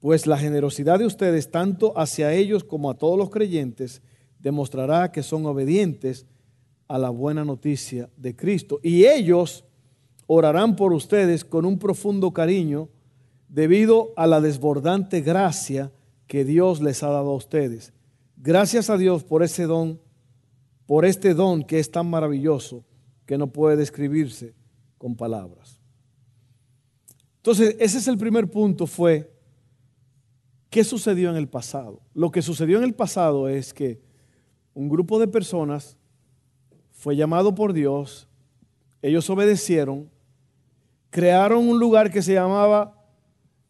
pues 0.01 0.27
la 0.27 0.37
generosidad 0.37 0.99
de 0.99 1.07
ustedes, 1.07 1.51
tanto 1.51 1.99
hacia 1.99 2.35
ellos 2.35 2.63
como 2.63 2.91
a 2.91 2.99
todos 2.99 3.17
los 3.17 3.31
creyentes, 3.31 4.03
demostrará 4.39 5.13
que 5.13 5.23
son 5.23 5.47
obedientes 5.47 6.27
a 6.89 6.99
la 6.99 7.09
buena 7.09 7.47
noticia 7.47 8.11
de 8.19 8.37
Cristo. 8.37 8.81
Y 8.83 9.07
ellos 9.07 9.65
orarán 10.29 10.77
por 10.77 10.93
ustedes 10.93 11.45
con 11.45 11.65
un 11.65 11.79
profundo 11.79 12.33
cariño 12.33 12.91
debido 13.49 14.13
a 14.15 14.27
la 14.27 14.41
desbordante 14.41 15.23
gracia 15.23 15.91
que 16.27 16.45
Dios 16.45 16.83
les 16.83 17.03
ha 17.03 17.09
dado 17.09 17.31
a 17.31 17.35
ustedes. 17.35 17.95
Gracias 18.37 18.91
a 18.91 18.99
Dios 18.99 19.25
por 19.25 19.43
ese 19.43 19.65
don, 19.65 20.01
por 20.87 21.07
este 21.07 21.33
don 21.33 21.65
que 21.65 21.79
es 21.79 21.91
tan 21.91 22.09
maravilloso 22.09 22.85
que 23.25 23.39
no 23.39 23.49
puede 23.49 23.77
describirse 23.77 24.55
con 24.99 25.17
palabras. 25.17 25.81
Entonces, 27.39 27.77
ese 27.81 27.97
es 27.97 28.07
el 28.07 28.19
primer 28.19 28.51
punto, 28.51 28.87
fue, 28.87 29.33
¿qué 30.69 30.85
sucedió 30.85 31.31
en 31.31 31.37
el 31.37 31.49
pasado? 31.49 32.03
Lo 32.13 32.31
que 32.31 32.43
sucedió 32.43 32.77
en 32.77 32.85
el 32.85 32.95
pasado 32.95 33.49
es 33.49 33.73
que 33.73 33.99
un 34.75 34.91
grupo 34.91 35.19
de 35.19 35.27
personas 35.27 35.97
fue 36.93 37.17
llamado 37.17 37.55
por 37.55 37.73
Dios, 37.73 38.29
ellos 39.01 39.31
obedecieron, 39.31 40.11
crearon 41.11 41.69
un 41.69 41.79
lugar 41.79 42.11
que 42.11 42.23
se 42.23 42.35
llamaba 42.35 42.95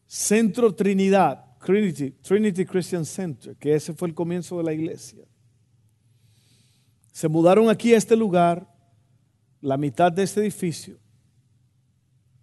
Centro 0.06 0.74
Trinidad, 0.74 1.44
Trinity, 1.64 2.12
Trinity 2.22 2.64
Christian 2.64 3.04
Center, 3.04 3.56
que 3.56 3.74
ese 3.74 3.92
fue 3.92 4.08
el 4.08 4.14
comienzo 4.14 4.58
de 4.58 4.64
la 4.64 4.72
iglesia. 4.72 5.24
Se 7.12 7.28
mudaron 7.28 7.68
aquí 7.68 7.94
a 7.94 7.98
este 7.98 8.16
lugar, 8.16 8.66
la 9.60 9.76
mitad 9.76 10.10
de 10.12 10.22
este 10.22 10.40
edificio. 10.40 10.98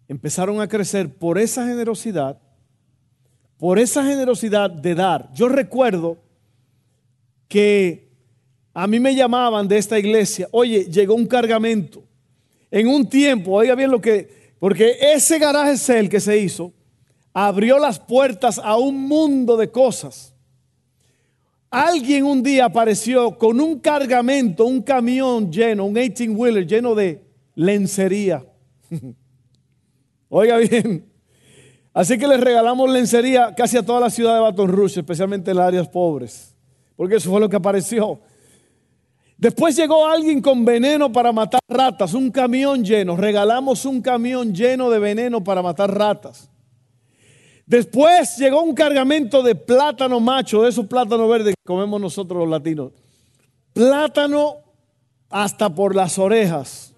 Empezaron 0.07 0.61
a 0.61 0.67
crecer 0.67 1.17
por 1.17 1.39
esa 1.39 1.65
generosidad, 1.65 2.39
por 3.57 3.79
esa 3.79 4.03
generosidad 4.03 4.69
de 4.69 4.93
dar. 4.93 5.31
Yo 5.33 5.47
recuerdo 5.47 6.19
que 7.47 8.11
a 8.73 8.85
mí 8.85 8.99
me 8.99 9.15
llamaban 9.15 9.67
de 9.67 9.77
esta 9.77 9.97
iglesia, 9.97 10.49
oye, 10.51 10.83
llegó 10.83 11.15
un 11.15 11.25
cargamento. 11.25 12.03
En 12.69 12.87
un 12.87 13.07
tiempo, 13.07 13.53
oiga 13.53 13.73
bien 13.73 13.89
lo 13.89 14.01
que 14.01 14.44
porque 14.59 14.97
ese 15.13 15.39
garaje 15.39 15.77
cel 15.77 16.09
que 16.09 16.19
se 16.19 16.37
hizo 16.37 16.73
abrió 17.33 17.79
las 17.79 17.99
puertas 17.99 18.59
a 18.59 18.77
un 18.77 19.07
mundo 19.07 19.57
de 19.57 19.69
cosas. 19.69 20.33
Alguien 21.69 22.23
un 22.23 22.41
día 22.41 22.65
apareció 22.65 23.37
con 23.37 23.59
un 23.59 23.79
cargamento, 23.79 24.65
un 24.65 24.81
camión 24.81 25.51
lleno, 25.51 25.85
un 25.85 25.95
18-wheeler 25.95 26.65
lleno 26.65 26.95
de 26.95 27.21
lencería. 27.55 28.45
Oiga 30.29 30.57
bien, 30.57 31.05
Así 31.95 32.17
que 32.17 32.27
les 32.27 32.41
regalamos 32.41 32.91
lencería 32.91 33.55
casi 33.55 33.77
a 33.77 33.85
toda 33.85 34.01
la 34.01 34.09
ciudad 34.09 34.33
de 34.33 34.41
Baton 34.41 34.67
Rouge, 34.67 34.99
especialmente 34.99 35.51
en 35.51 35.57
las 35.57 35.67
áreas 35.69 35.87
pobres, 35.87 36.53
porque 36.97 37.15
eso 37.15 37.29
fue 37.29 37.39
lo 37.39 37.47
que 37.47 37.55
apareció. 37.55 38.19
Después 39.37 39.75
llegó 39.75 40.07
alguien 40.07 40.41
con 40.41 40.63
veneno 40.63 41.11
para 41.11 41.31
matar 41.31 41.59
ratas, 41.67 42.13
un 42.13 42.31
camión 42.31 42.85
lleno. 42.85 43.17
Regalamos 43.17 43.85
un 43.85 44.01
camión 44.01 44.53
lleno 44.53 44.89
de 44.89 44.99
veneno 44.99 45.43
para 45.43 45.61
matar 45.61 45.93
ratas. 45.93 46.49
Después 47.65 48.37
llegó 48.37 48.61
un 48.61 48.75
cargamento 48.75 49.41
de 49.41 49.55
plátano 49.55 50.19
macho, 50.19 50.61
de 50.61 50.69
esos 50.69 50.85
plátanos 50.85 51.27
verdes 51.27 51.55
que 51.55 51.65
comemos 51.65 51.99
nosotros 51.99 52.39
los 52.39 52.49
latinos. 52.49 52.91
Plátano 53.73 54.57
hasta 55.29 55.73
por 55.73 55.95
las 55.95 56.17
orejas. 56.17 56.93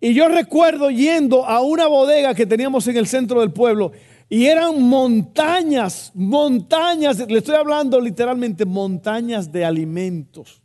Y 0.00 0.14
yo 0.14 0.28
recuerdo 0.28 0.90
yendo 0.90 1.46
a 1.46 1.60
una 1.60 1.86
bodega 1.86 2.34
que 2.34 2.44
teníamos 2.44 2.86
en 2.88 2.96
el 2.96 3.06
centro 3.06 3.40
del 3.40 3.52
pueblo 3.52 3.92
y 4.34 4.46
eran 4.46 4.82
montañas, 4.82 6.10
montañas, 6.12 7.20
le 7.30 7.38
estoy 7.38 7.54
hablando 7.54 8.00
literalmente 8.00 8.64
montañas 8.64 9.52
de 9.52 9.64
alimentos, 9.64 10.60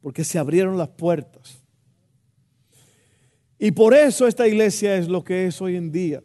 porque 0.00 0.22
se 0.22 0.38
abrieron 0.38 0.78
las 0.78 0.90
puertas. 0.90 1.60
Y 3.58 3.72
por 3.72 3.94
eso 3.94 4.28
esta 4.28 4.46
iglesia 4.46 4.96
es 4.96 5.08
lo 5.08 5.24
que 5.24 5.46
es 5.46 5.60
hoy 5.60 5.74
en 5.74 5.90
día. 5.90 6.22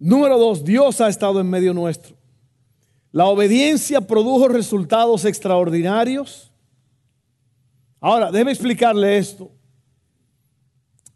Número 0.00 0.36
dos, 0.36 0.64
Dios 0.64 1.00
ha 1.00 1.08
estado 1.08 1.40
en 1.40 1.48
medio 1.48 1.72
nuestro. 1.72 2.16
La 3.12 3.26
obediencia 3.26 4.00
produjo 4.00 4.48
resultados 4.48 5.24
extraordinarios. 5.24 6.50
Ahora, 8.00 8.32
déjeme 8.32 8.50
explicarle 8.50 9.16
esto. 9.16 9.52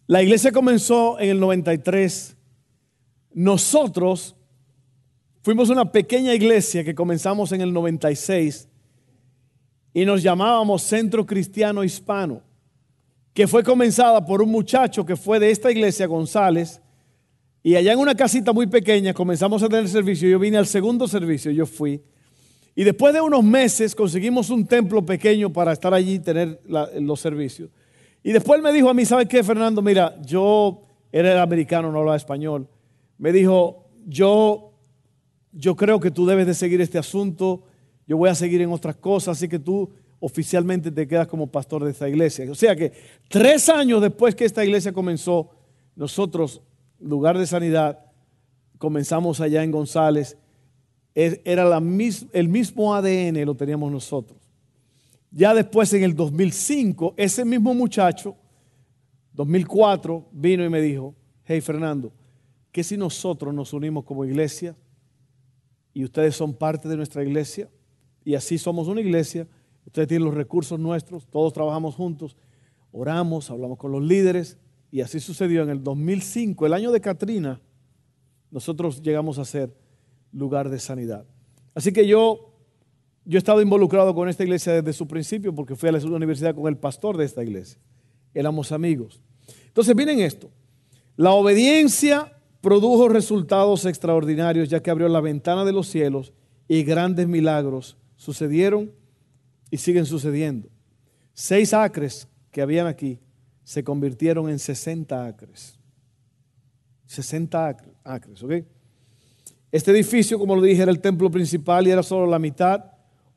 La 0.07 0.23
iglesia 0.23 0.53
comenzó 0.53 1.19
en 1.19 1.31
el 1.31 1.41
93. 1.41 2.37
Nosotros 3.35 4.37
fuimos 5.43 5.69
una 5.69 5.91
pequeña 5.91 6.33
iglesia 6.33 6.85
que 6.85 6.95
comenzamos 6.95 7.51
en 7.51 7.61
el 7.61 7.73
96 7.73 8.69
y 9.93 10.05
nos 10.05 10.23
llamábamos 10.23 10.83
Centro 10.83 11.27
Cristiano 11.27 11.83
Hispano, 11.83 12.43
que 13.33 13.49
fue 13.49 13.65
comenzada 13.65 14.25
por 14.25 14.41
un 14.41 14.51
muchacho 14.51 15.05
que 15.05 15.17
fue 15.17 15.41
de 15.41 15.51
esta 15.51 15.71
iglesia, 15.73 16.07
González, 16.07 16.81
y 17.63 17.75
allá 17.75 17.93
en 17.93 17.99
una 17.99 18.15
casita 18.15 18.53
muy 18.53 18.69
pequeña 18.69 19.13
comenzamos 19.13 19.63
a 19.63 19.69
tener 19.69 19.89
servicio. 19.89 20.29
Yo 20.29 20.39
vine 20.39 20.59
al 20.59 20.67
segundo 20.67 21.09
servicio, 21.09 21.51
yo 21.51 21.67
fui. 21.67 22.01
Y 22.77 22.85
después 22.85 23.15
de 23.15 23.21
unos 23.21 23.43
meses 23.43 23.95
conseguimos 23.95 24.51
un 24.51 24.67
templo 24.67 25.05
pequeño 25.05 25.53
para 25.53 25.73
estar 25.73 25.93
allí 25.93 26.15
y 26.15 26.19
tener 26.19 26.61
los 26.67 27.21
servicios. 27.21 27.71
Y 28.23 28.33
después 28.33 28.61
me 28.63 28.73
dijo 28.73 28.91
a 28.91 28.95
mí, 28.95 29.05
¿sabes 29.05 29.29
qué, 29.29 29.43
Fernando? 29.43 29.83
Mira, 29.83 30.15
yo 30.23 30.83
era 31.11 31.43
americano, 31.43 31.91
no 31.91 32.01
hablaba 32.01 32.17
español. 32.17 32.69
Me 33.19 33.33
dijo, 33.33 33.87
yo, 34.07 34.73
yo 35.53 35.77
creo 35.77 36.01
que 36.01 36.11
tú 36.11 36.27
debes 36.27 36.47
de 36.47 36.55
seguir 36.55 36.81
este 36.81 36.99
asunto. 36.99 37.63
Yo 38.07 38.17
voy 38.17 38.29
a 38.29 38.35
seguir 38.35 38.61
en 38.61 38.73
otras 38.73 38.97
cosas, 38.97 39.39
así 39.39 39.49
que 39.49 39.59
tú 39.59 39.91
oficialmente 40.21 40.91
te 40.91 41.07
quedas 41.07 41.27
como 41.29 41.47
pastor 41.47 41.85
de 41.85 41.91
esta 41.91 42.09
iglesia. 42.09 42.51
O 42.51 42.55
sea 42.55 42.75
que 42.75 42.93
tres 43.29 43.69
años 43.69 44.01
después 44.01 44.35
que 44.35 44.45
esta 44.45 44.65
iglesia 44.65 44.93
comenzó, 44.93 45.51
nosotros, 45.97 46.61
lugar 46.99 47.39
de 47.39 47.47
sanidad, 47.47 48.01
comenzamos 48.79 49.41
allá 49.41 49.63
en 49.63 49.71
González 49.71 50.37
era 51.15 51.65
la 51.65 51.77
el 52.33 52.49
mismo 52.49 52.95
ADN 52.95 53.45
lo 53.45 53.55
teníamos 53.55 53.91
nosotros. 53.91 54.39
Ya 55.31 55.55
después 55.55 55.93
en 55.95 56.03
el 56.03 56.15
2005, 56.15 57.15
ese 57.17 57.45
mismo 57.45 57.75
muchacho, 57.75 58.37
2004, 59.33 60.29
vino 60.33 60.65
y 60.65 60.69
me 60.69 60.81
dijo, 60.81 61.15
hey 61.45 61.61
Fernando, 61.61 62.13
¿qué 62.75 62.83
si 62.83 62.97
nosotros 62.97 63.55
nos 63.55 63.73
unimos 63.73 64.03
como 64.03 64.25
iglesia 64.25 64.75
y 65.93 66.03
ustedes 66.03 66.35
son 66.35 66.53
parte 66.53 66.89
de 66.89 66.97
nuestra 66.97 67.23
iglesia? 67.23 67.71
Y 68.25 68.35
así 68.35 68.59
somos 68.59 68.89
una 68.89 69.01
iglesia, 69.01 69.47
ustedes 69.87 70.09
tienen 70.09 70.25
los 70.25 70.35
recursos 70.35 70.77
nuestros, 70.81 71.25
todos 71.29 71.53
trabajamos 71.53 71.95
juntos, 71.95 72.37
oramos, 72.91 73.49
hablamos 73.49 73.79
con 73.79 73.93
los 73.93 74.03
líderes 74.03 74.59
y 74.91 75.03
así 75.03 75.21
sucedió 75.21 75.63
en 75.63 75.71
el 75.71 75.85
2005, 75.85 76.67
el 76.67 76.73
año 76.73 76.91
de 76.91 77.01
Katrina, 77.01 77.61
nosotros 78.51 79.01
llegamos 79.03 79.39
a 79.39 79.45
ser 79.45 79.73
lugar 80.33 80.69
de 80.69 80.81
sanidad. 80.81 81.25
Así 81.77 81.93
que 81.93 82.09
yo, 82.09 82.57
yo 83.25 83.37
he 83.37 83.39
estado 83.39 83.63
involucrado 83.63 84.17
con 84.17 84.29
esta 84.29 84.43
iglesia 84.43 84.73
desde 84.73 84.93
su 84.93 85.07
principio 85.07 85.55
porque 85.55 85.77
fui 85.77 85.91
a 85.91 85.93
la 85.93 86.05
universidad 86.05 86.57
con 86.57 86.67
el 86.67 86.77
pastor 86.77 87.17
de 87.19 87.25
esta 87.25 87.45
iglesia. 87.45 87.79
Éramos 88.35 88.73
amigos. 88.73 89.23
Entonces, 89.69 89.95
miren 89.95 90.19
esto. 90.19 90.51
La 91.17 91.31
obediencia 91.31 92.33
produjo 92.65 93.11
resultados 93.11 93.85
extraordinarios 93.85 94.71
ya 94.71 94.83
que 94.83 94.91
abrió 94.91 95.07
la 95.09 95.21
ventana 95.21 95.67
de 95.67 95.73
los 95.73 95.87
cielos 95.87 96.33
y 96.67 96.83
grandes 96.83 97.29
milagros 97.29 97.99
sucedieron 98.17 98.91
y 99.71 99.77
siguen 99.77 100.07
sucediendo. 100.07 100.71
Seis 101.35 101.75
acres 101.75 102.27
que 102.51 102.63
habían 102.63 102.87
aquí 102.87 103.21
se 103.65 103.85
convirtieron 103.85 104.49
en 104.49 104.59
60 104.59 105.27
acres. 105.27 105.79
60 107.05 107.77
acres, 108.03 108.43
¿ok? 108.43 108.53
Este 109.71 109.91
edificio, 109.91 110.39
como 110.39 110.57
lo 110.57 110.63
dije, 110.63 110.81
era 110.81 110.91
el 110.91 111.01
templo 111.01 111.31
principal 111.31 111.87
y 111.87 111.91
era 111.91 112.03
solo 112.03 112.27
la 112.27 112.39
mitad. 112.39 112.83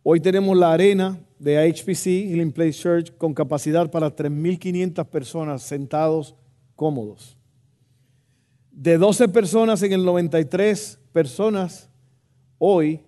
Hoy 0.03 0.21
tenemos 0.21 0.55
la 0.55 0.71
arena 0.71 1.19
de 1.37 1.69
HPC, 1.69 2.29
Healing 2.29 2.53
Place 2.53 2.79
Church, 2.79 3.17
con 3.17 3.33
capacidad 3.33 3.91
para 3.91 4.15
3.500 4.15 5.05
personas 5.05 5.63
sentados 5.63 6.33
cómodos. 6.77 7.36
De 8.77 8.99
12 8.99 9.29
personas 9.29 9.81
en 9.81 9.91
el 9.91 10.05
93 10.05 10.99
personas, 11.11 11.89
hoy 12.59 13.01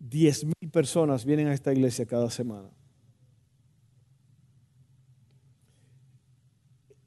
10.000 0.00 0.70
personas 0.70 1.26
vienen 1.26 1.48
a 1.48 1.52
esta 1.52 1.74
iglesia 1.74 2.06
cada 2.06 2.30
semana. 2.30 2.70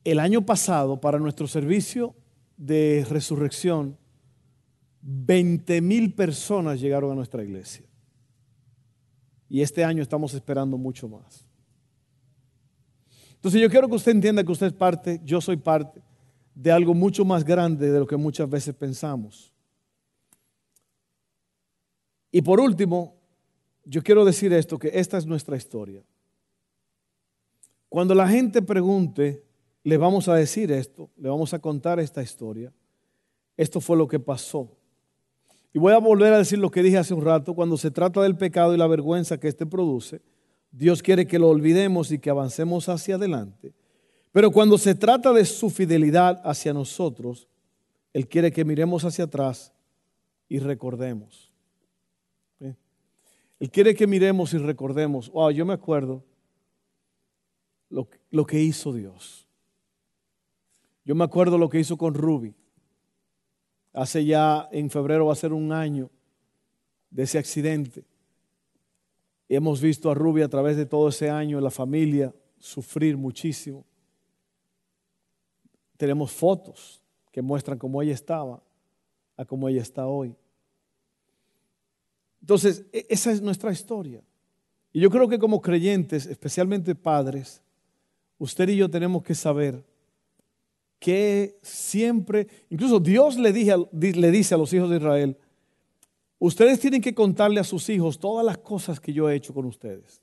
El 0.03 0.19
año 0.19 0.45
pasado, 0.45 1.01
para 1.01 1.17
nuestro 1.17 1.47
servicio 1.47 2.13
de 2.55 3.03
resurrección, 3.09 3.97
20 5.01 5.81
mil 5.81 6.13
personas 6.13 6.79
llegaron 6.79 7.13
a 7.13 7.15
nuestra 7.15 7.43
iglesia. 7.43 7.83
Y 9.49 9.61
este 9.61 9.83
año 9.83 10.03
estamos 10.03 10.35
esperando 10.35 10.77
mucho 10.77 11.09
más. 11.09 11.47
Entonces 13.33 13.59
yo 13.59 13.71
quiero 13.71 13.87
que 13.87 13.95
usted 13.95 14.11
entienda 14.11 14.43
que 14.43 14.51
usted 14.51 14.67
es 14.67 14.73
parte, 14.73 15.19
yo 15.25 15.41
soy 15.41 15.57
parte 15.57 15.99
de 16.61 16.71
algo 16.71 16.93
mucho 16.93 17.25
más 17.25 17.43
grande 17.43 17.91
de 17.91 17.99
lo 17.99 18.05
que 18.05 18.17
muchas 18.17 18.47
veces 18.47 18.75
pensamos. 18.75 19.51
Y 22.31 22.43
por 22.43 22.59
último, 22.59 23.15
yo 23.83 24.03
quiero 24.03 24.23
decir 24.23 24.53
esto, 24.53 24.77
que 24.77 24.91
esta 24.93 25.17
es 25.17 25.25
nuestra 25.25 25.57
historia. 25.57 26.03
Cuando 27.89 28.13
la 28.13 28.27
gente 28.27 28.61
pregunte, 28.61 29.43
le 29.83 29.97
vamos 29.97 30.27
a 30.27 30.35
decir 30.35 30.71
esto, 30.71 31.09
le 31.17 31.29
vamos 31.29 31.51
a 31.55 31.59
contar 31.59 31.99
esta 31.99 32.21
historia. 32.21 32.71
Esto 33.57 33.81
fue 33.81 33.97
lo 33.97 34.07
que 34.07 34.19
pasó. 34.19 34.69
Y 35.73 35.79
voy 35.79 35.93
a 35.93 35.97
volver 35.97 36.31
a 36.31 36.37
decir 36.37 36.59
lo 36.59 36.69
que 36.69 36.83
dije 36.83 36.99
hace 36.99 37.15
un 37.15 37.25
rato, 37.25 37.55
cuando 37.55 37.75
se 37.75 37.89
trata 37.89 38.21
del 38.21 38.37
pecado 38.37 38.75
y 38.75 38.77
la 38.77 38.85
vergüenza 38.85 39.39
que 39.39 39.47
éste 39.47 39.65
produce, 39.65 40.21
Dios 40.71 41.01
quiere 41.01 41.25
que 41.25 41.39
lo 41.39 41.49
olvidemos 41.49 42.11
y 42.11 42.19
que 42.19 42.29
avancemos 42.29 42.87
hacia 42.87 43.15
adelante. 43.15 43.73
Pero 44.31 44.51
cuando 44.51 44.77
se 44.77 44.95
trata 44.95 45.33
de 45.33 45.45
su 45.45 45.69
fidelidad 45.69 46.41
hacia 46.45 46.73
nosotros, 46.73 47.47
Él 48.13 48.27
quiere 48.27 48.51
que 48.51 48.63
miremos 48.63 49.03
hacia 49.03 49.25
atrás 49.25 49.73
y 50.47 50.59
recordemos. 50.59 51.51
Él 53.61 53.69
quiere 53.69 53.93
que 53.93 54.07
miremos 54.07 54.55
y 54.55 54.57
recordemos, 54.57 55.29
wow, 55.29 55.51
yo 55.51 55.67
me 55.67 55.73
acuerdo 55.73 56.23
lo, 57.91 58.45
que 58.47 58.59
hizo 58.59 58.91
Dios. 58.91 59.47
Yo 61.05 61.13
me 61.13 61.23
acuerdo 61.23 61.59
lo 61.59 61.69
que 61.69 61.79
hizo 61.79 61.95
con 61.95 62.15
Ruby. 62.15 62.55
Hace 63.93 64.25
ya 64.25 64.67
en 64.71 64.89
febrero 64.89 65.27
va 65.27 65.33
a 65.33 65.35
ser 65.35 65.53
un 65.53 65.71
año 65.71 66.09
de 67.11 67.23
ese 67.23 67.37
accidente. 67.37 68.03
hemos 69.47 69.79
visto 69.79 70.09
a 70.09 70.15
Ruby 70.15 70.41
a 70.41 70.49
través 70.49 70.75
de 70.75 70.87
todo 70.87 71.09
ese 71.09 71.29
año, 71.29 71.61
la 71.61 71.69
familia, 71.69 72.33
sufrir 72.57 73.15
muchísimo. 73.15 73.85
Tenemos 76.01 76.31
fotos 76.31 76.99
que 77.31 77.43
muestran 77.43 77.77
cómo 77.77 78.01
ella 78.01 78.15
estaba 78.15 78.63
a 79.37 79.45
cómo 79.45 79.69
ella 79.69 79.83
está 79.83 80.07
hoy. 80.07 80.35
Entonces, 82.41 82.87
e-, 82.91 83.05
esa 83.07 83.31
es 83.31 83.39
nuestra 83.39 83.71
historia. 83.71 84.23
Y 84.91 84.99
yo 84.99 85.11
creo 85.11 85.27
que 85.29 85.37
como 85.37 85.61
creyentes, 85.61 86.25
especialmente 86.25 86.95
padres, 86.95 87.61
usted 88.39 88.69
y 88.69 88.77
yo 88.77 88.89
tenemos 88.89 89.21
que 89.21 89.35
saber 89.35 89.85
que 90.97 91.59
siempre, 91.61 92.47
incluso 92.71 92.99
Dios 92.99 93.37
le, 93.37 93.51
le 93.51 94.31
dice 94.31 94.55
a 94.55 94.57
los 94.57 94.73
hijos 94.73 94.89
de 94.89 94.97
Israel, 94.97 95.37
ustedes 96.39 96.79
tienen 96.79 97.03
que 97.03 97.13
contarle 97.13 97.59
a 97.59 97.63
sus 97.63 97.87
hijos 97.89 98.17
todas 98.17 98.43
las 98.43 98.57
cosas 98.57 98.99
que 98.99 99.13
yo 99.13 99.29
he 99.29 99.35
hecho 99.35 99.53
con 99.53 99.65
ustedes, 99.65 100.19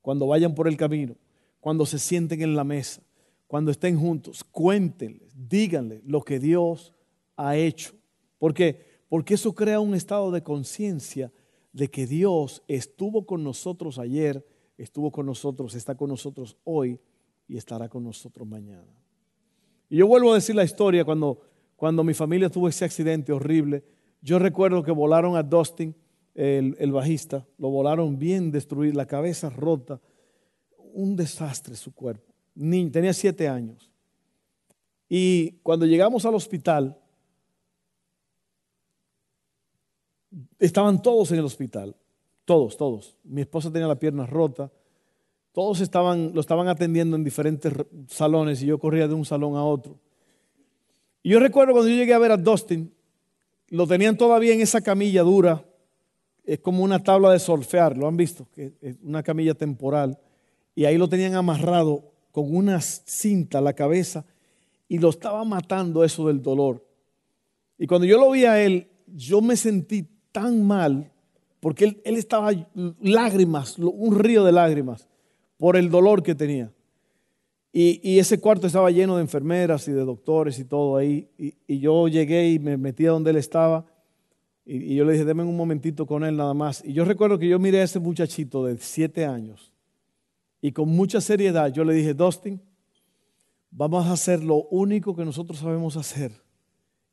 cuando 0.00 0.26
vayan 0.26 0.54
por 0.54 0.66
el 0.66 0.78
camino, 0.78 1.14
cuando 1.60 1.84
se 1.84 1.98
sienten 1.98 2.40
en 2.40 2.56
la 2.56 2.64
mesa, 2.64 3.02
cuando 3.50 3.72
estén 3.72 3.98
juntos, 3.98 4.44
cuéntenles, 4.44 5.34
díganle 5.34 6.02
lo 6.06 6.22
que 6.22 6.38
Dios 6.38 6.94
ha 7.34 7.56
hecho. 7.56 7.96
¿Por 8.38 8.54
qué? 8.54 8.86
Porque 9.08 9.34
eso 9.34 9.56
crea 9.56 9.80
un 9.80 9.96
estado 9.96 10.30
de 10.30 10.44
conciencia 10.44 11.32
de 11.72 11.90
que 11.90 12.06
Dios 12.06 12.62
estuvo 12.68 13.26
con 13.26 13.42
nosotros 13.42 13.98
ayer, 13.98 14.46
estuvo 14.78 15.10
con 15.10 15.26
nosotros, 15.26 15.74
está 15.74 15.96
con 15.96 16.10
nosotros 16.10 16.58
hoy 16.62 17.00
y 17.48 17.56
estará 17.56 17.88
con 17.88 18.04
nosotros 18.04 18.46
mañana. 18.46 18.86
Y 19.88 19.96
yo 19.96 20.06
vuelvo 20.06 20.30
a 20.30 20.36
decir 20.36 20.54
la 20.54 20.62
historia 20.62 21.04
cuando, 21.04 21.40
cuando 21.74 22.04
mi 22.04 22.14
familia 22.14 22.50
tuvo 22.50 22.68
ese 22.68 22.84
accidente 22.84 23.32
horrible. 23.32 23.82
Yo 24.22 24.38
recuerdo 24.38 24.84
que 24.84 24.92
volaron 24.92 25.34
a 25.34 25.42
Dustin, 25.42 25.96
el, 26.36 26.76
el 26.78 26.92
bajista, 26.92 27.44
lo 27.58 27.68
volaron 27.70 28.16
bien 28.16 28.52
destruido, 28.52 28.94
la 28.94 29.06
cabeza 29.06 29.50
rota, 29.50 30.00
un 30.92 31.16
desastre 31.16 31.74
su 31.74 31.92
cuerpo. 31.92 32.29
Niño, 32.60 32.90
tenía 32.90 33.14
siete 33.14 33.48
años. 33.48 33.90
Y 35.08 35.52
cuando 35.62 35.86
llegamos 35.86 36.26
al 36.26 36.34
hospital, 36.34 36.94
estaban 40.58 41.00
todos 41.00 41.32
en 41.32 41.38
el 41.38 41.44
hospital, 41.46 41.96
todos, 42.44 42.76
todos. 42.76 43.16
Mi 43.24 43.40
esposa 43.40 43.72
tenía 43.72 43.88
la 43.88 43.98
pierna 43.98 44.26
rota, 44.26 44.70
todos 45.52 45.80
estaban, 45.80 46.32
lo 46.34 46.40
estaban 46.42 46.68
atendiendo 46.68 47.16
en 47.16 47.24
diferentes 47.24 47.72
salones 48.08 48.62
y 48.62 48.66
yo 48.66 48.78
corría 48.78 49.08
de 49.08 49.14
un 49.14 49.24
salón 49.24 49.56
a 49.56 49.64
otro. 49.64 49.98
Y 51.22 51.30
yo 51.30 51.40
recuerdo 51.40 51.72
cuando 51.72 51.88
yo 51.88 51.96
llegué 51.96 52.12
a 52.12 52.18
ver 52.18 52.32
a 52.32 52.36
Dustin, 52.36 52.92
lo 53.68 53.86
tenían 53.86 54.18
todavía 54.18 54.52
en 54.52 54.60
esa 54.60 54.82
camilla 54.82 55.22
dura, 55.22 55.64
es 56.44 56.60
como 56.60 56.84
una 56.84 57.02
tabla 57.02 57.32
de 57.32 57.38
solfear, 57.38 57.96
lo 57.96 58.06
han 58.06 58.18
visto, 58.18 58.46
es 58.54 58.96
una 59.02 59.22
camilla 59.22 59.54
temporal, 59.54 60.18
y 60.74 60.84
ahí 60.84 60.98
lo 60.98 61.08
tenían 61.08 61.34
amarrado 61.34 62.10
con 62.30 62.54
una 62.54 62.80
cinta 62.80 63.58
a 63.58 63.62
la 63.62 63.72
cabeza 63.72 64.24
y 64.88 64.98
lo 64.98 65.10
estaba 65.10 65.44
matando 65.44 66.04
eso 66.04 66.26
del 66.28 66.42
dolor. 66.42 66.86
Y 67.78 67.86
cuando 67.86 68.06
yo 68.06 68.18
lo 68.18 68.30
vi 68.30 68.44
a 68.44 68.62
él, 68.62 68.88
yo 69.06 69.40
me 69.40 69.56
sentí 69.56 70.06
tan 70.32 70.66
mal, 70.66 71.10
porque 71.60 71.84
él, 71.84 72.00
él 72.04 72.16
estaba 72.16 72.52
lágrimas, 73.00 73.78
un 73.78 74.18
río 74.18 74.44
de 74.44 74.52
lágrimas, 74.52 75.08
por 75.56 75.76
el 75.76 75.90
dolor 75.90 76.22
que 76.22 76.34
tenía. 76.34 76.72
Y, 77.72 78.18
ese 78.18 78.40
cuarto 78.40 78.66
estaba 78.66 78.90
lleno 78.90 79.16
de 79.16 79.22
enfermeras 79.22 79.86
y 79.86 79.92
de 79.92 80.00
doctores 80.00 80.58
y 80.58 80.64
todo 80.64 80.96
ahí. 80.96 81.28
Y, 81.38 81.78
yo 81.78 82.08
llegué 82.08 82.50
y 82.50 82.58
me 82.58 82.76
metí 82.76 83.06
a 83.06 83.10
donde 83.10 83.30
él 83.30 83.36
estaba. 83.36 83.86
Y, 84.64 84.96
yo 84.96 85.04
le 85.04 85.12
dije, 85.12 85.24
déme 85.24 85.44
un 85.44 85.56
momentito 85.56 86.04
con 86.04 86.24
él 86.24 86.36
nada 86.36 86.52
más. 86.52 86.82
Y 86.84 86.92
yo 86.92 87.04
recuerdo 87.04 87.38
que 87.38 87.48
yo 87.48 87.58
miré 87.60 87.80
a 87.80 87.84
ese 87.84 88.00
muchachito 88.00 88.64
de 88.64 88.76
siete 88.78 89.24
años. 89.24 89.72
Y 90.60 90.72
con 90.72 90.88
mucha 90.88 91.20
seriedad 91.20 91.72
yo 91.72 91.84
le 91.84 91.94
dije, 91.94 92.14
Dustin, 92.14 92.60
vamos 93.70 94.06
a 94.06 94.12
hacer 94.12 94.42
lo 94.44 94.64
único 94.64 95.16
que 95.16 95.24
nosotros 95.24 95.58
sabemos 95.58 95.96
hacer. 95.96 96.32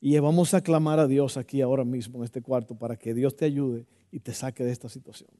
Y 0.00 0.18
vamos 0.18 0.54
a 0.54 0.60
clamar 0.60 1.00
a 1.00 1.06
Dios 1.06 1.36
aquí 1.36 1.60
ahora 1.60 1.84
mismo 1.84 2.18
en 2.18 2.24
este 2.24 2.40
cuarto 2.40 2.76
para 2.76 2.96
que 2.96 3.14
Dios 3.14 3.34
te 3.36 3.44
ayude 3.44 3.86
y 4.12 4.20
te 4.20 4.32
saque 4.32 4.64
de 4.64 4.70
esta 4.70 4.88
situación. 4.88 5.30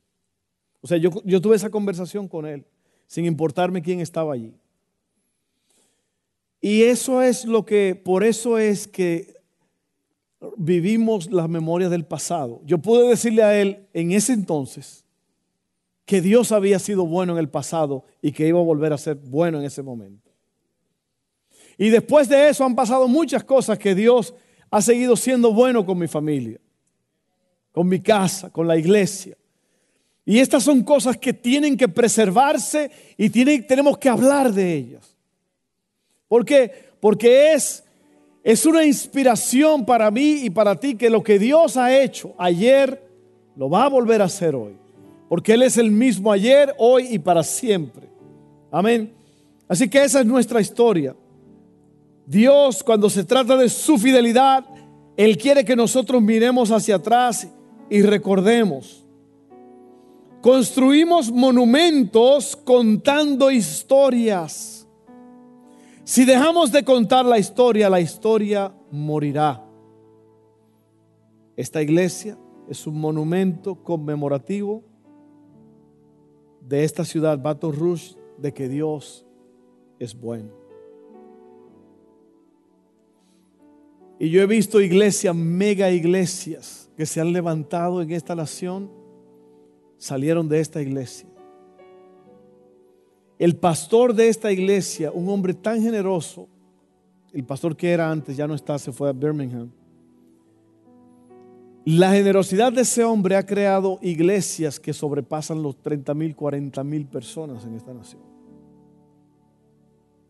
O 0.80 0.86
sea, 0.86 0.96
yo, 0.96 1.10
yo 1.24 1.40
tuve 1.40 1.56
esa 1.56 1.70
conversación 1.70 2.28
con 2.28 2.46
él, 2.46 2.66
sin 3.06 3.24
importarme 3.24 3.82
quién 3.82 4.00
estaba 4.00 4.34
allí. 4.34 4.54
Y 6.60 6.82
eso 6.82 7.22
es 7.22 7.44
lo 7.44 7.64
que, 7.64 7.94
por 7.94 8.24
eso 8.24 8.58
es 8.58 8.88
que 8.88 9.38
vivimos 10.56 11.30
las 11.30 11.48
memorias 11.48 11.90
del 11.90 12.04
pasado. 12.04 12.60
Yo 12.64 12.78
pude 12.78 13.08
decirle 13.08 13.42
a 13.42 13.60
él 13.60 13.86
en 13.92 14.12
ese 14.12 14.32
entonces 14.32 15.04
que 16.08 16.22
Dios 16.22 16.52
había 16.52 16.78
sido 16.78 17.04
bueno 17.04 17.34
en 17.34 17.38
el 17.38 17.50
pasado 17.50 18.02
y 18.22 18.32
que 18.32 18.48
iba 18.48 18.58
a 18.58 18.62
volver 18.62 18.94
a 18.94 18.98
ser 18.98 19.16
bueno 19.16 19.58
en 19.58 19.66
ese 19.66 19.82
momento. 19.82 20.30
Y 21.76 21.90
después 21.90 22.30
de 22.30 22.48
eso 22.48 22.64
han 22.64 22.74
pasado 22.74 23.06
muchas 23.08 23.44
cosas 23.44 23.78
que 23.78 23.94
Dios 23.94 24.32
ha 24.70 24.80
seguido 24.80 25.16
siendo 25.16 25.52
bueno 25.52 25.84
con 25.84 25.98
mi 25.98 26.08
familia, 26.08 26.58
con 27.72 27.86
mi 27.86 28.00
casa, 28.00 28.48
con 28.48 28.66
la 28.66 28.78
iglesia. 28.78 29.36
Y 30.24 30.38
estas 30.38 30.62
son 30.62 30.82
cosas 30.82 31.18
que 31.18 31.34
tienen 31.34 31.76
que 31.76 31.88
preservarse 31.88 32.90
y 33.18 33.28
tenemos 33.28 33.98
que 33.98 34.08
hablar 34.08 34.50
de 34.50 34.76
ellas. 34.76 35.14
¿Por 36.26 36.42
qué? 36.46 36.72
Porque 37.00 37.52
es, 37.52 37.84
es 38.42 38.64
una 38.64 38.82
inspiración 38.82 39.84
para 39.84 40.10
mí 40.10 40.40
y 40.44 40.48
para 40.48 40.80
ti 40.80 40.94
que 40.94 41.10
lo 41.10 41.22
que 41.22 41.38
Dios 41.38 41.76
ha 41.76 41.94
hecho 41.94 42.34
ayer 42.38 43.06
lo 43.56 43.68
va 43.68 43.84
a 43.84 43.88
volver 43.90 44.22
a 44.22 44.24
hacer 44.24 44.54
hoy. 44.54 44.87
Porque 45.28 45.54
Él 45.54 45.62
es 45.62 45.76
el 45.76 45.90
mismo 45.90 46.32
ayer, 46.32 46.74
hoy 46.78 47.08
y 47.10 47.18
para 47.18 47.42
siempre. 47.42 48.08
Amén. 48.70 49.12
Así 49.68 49.88
que 49.88 50.02
esa 50.02 50.20
es 50.20 50.26
nuestra 50.26 50.60
historia. 50.60 51.14
Dios, 52.26 52.82
cuando 52.82 53.08
se 53.10 53.24
trata 53.24 53.56
de 53.56 53.68
su 53.68 53.98
fidelidad, 53.98 54.64
Él 55.16 55.36
quiere 55.36 55.64
que 55.64 55.76
nosotros 55.76 56.22
miremos 56.22 56.70
hacia 56.70 56.96
atrás 56.96 57.48
y 57.90 58.02
recordemos. 58.02 59.04
Construimos 60.40 61.30
monumentos 61.30 62.56
contando 62.56 63.50
historias. 63.50 64.86
Si 66.04 66.24
dejamos 66.24 66.72
de 66.72 66.84
contar 66.84 67.26
la 67.26 67.38
historia, 67.38 67.90
la 67.90 68.00
historia 68.00 68.72
morirá. 68.90 69.64
Esta 71.56 71.82
iglesia 71.82 72.38
es 72.68 72.86
un 72.86 73.00
monumento 73.00 73.82
conmemorativo 73.82 74.84
de 76.68 76.84
esta 76.84 77.04
ciudad, 77.04 77.38
Baton 77.38 77.74
Rouge, 77.74 78.14
de 78.36 78.52
que 78.52 78.68
Dios 78.68 79.24
es 79.98 80.14
bueno. 80.14 80.50
Y 84.18 84.30
yo 84.30 84.42
he 84.42 84.46
visto 84.46 84.80
iglesias, 84.80 85.34
mega 85.34 85.90
iglesias, 85.90 86.90
que 86.96 87.06
se 87.06 87.20
han 87.20 87.32
levantado 87.32 88.02
en 88.02 88.10
esta 88.10 88.34
nación, 88.34 88.90
salieron 89.96 90.48
de 90.48 90.60
esta 90.60 90.82
iglesia. 90.82 91.28
El 93.38 93.56
pastor 93.56 94.12
de 94.14 94.28
esta 94.28 94.52
iglesia, 94.52 95.12
un 95.12 95.28
hombre 95.28 95.54
tan 95.54 95.80
generoso, 95.80 96.48
el 97.32 97.44
pastor 97.44 97.76
que 97.76 97.90
era 97.90 98.10
antes 98.10 98.36
ya 98.36 98.46
no 98.46 98.54
está, 98.54 98.78
se 98.78 98.92
fue 98.92 99.08
a 99.08 99.12
Birmingham. 99.12 99.70
La 101.90 102.12
generosidad 102.12 102.70
de 102.70 102.82
ese 102.82 103.02
hombre 103.02 103.34
ha 103.34 103.46
creado 103.46 103.98
iglesias 104.02 104.78
que 104.78 104.92
sobrepasan 104.92 105.62
los 105.62 105.74
30 105.80 106.12
mil, 106.12 106.36
40 106.36 106.84
mil 106.84 107.06
personas 107.06 107.64
en 107.64 107.76
esta 107.76 107.94
nación. 107.94 108.20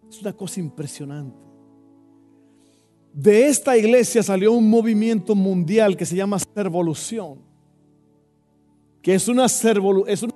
Es 0.09 0.21
una 0.21 0.33
cosa 0.33 0.61
impresionante. 0.61 1.37
De 3.12 3.49
esta 3.49 3.77
iglesia 3.77 4.23
salió 4.23 4.53
un 4.53 4.71
movimiento 4.71 5.35
mundial 5.35 5.97
que 5.97 6.07
se 6.07 6.14
llama 6.14 6.38
Servolución, 6.38 7.40
que 9.03 9.16
es 9.16 9.27
una, 9.27 9.47
es 9.47 10.23
una 10.23 10.35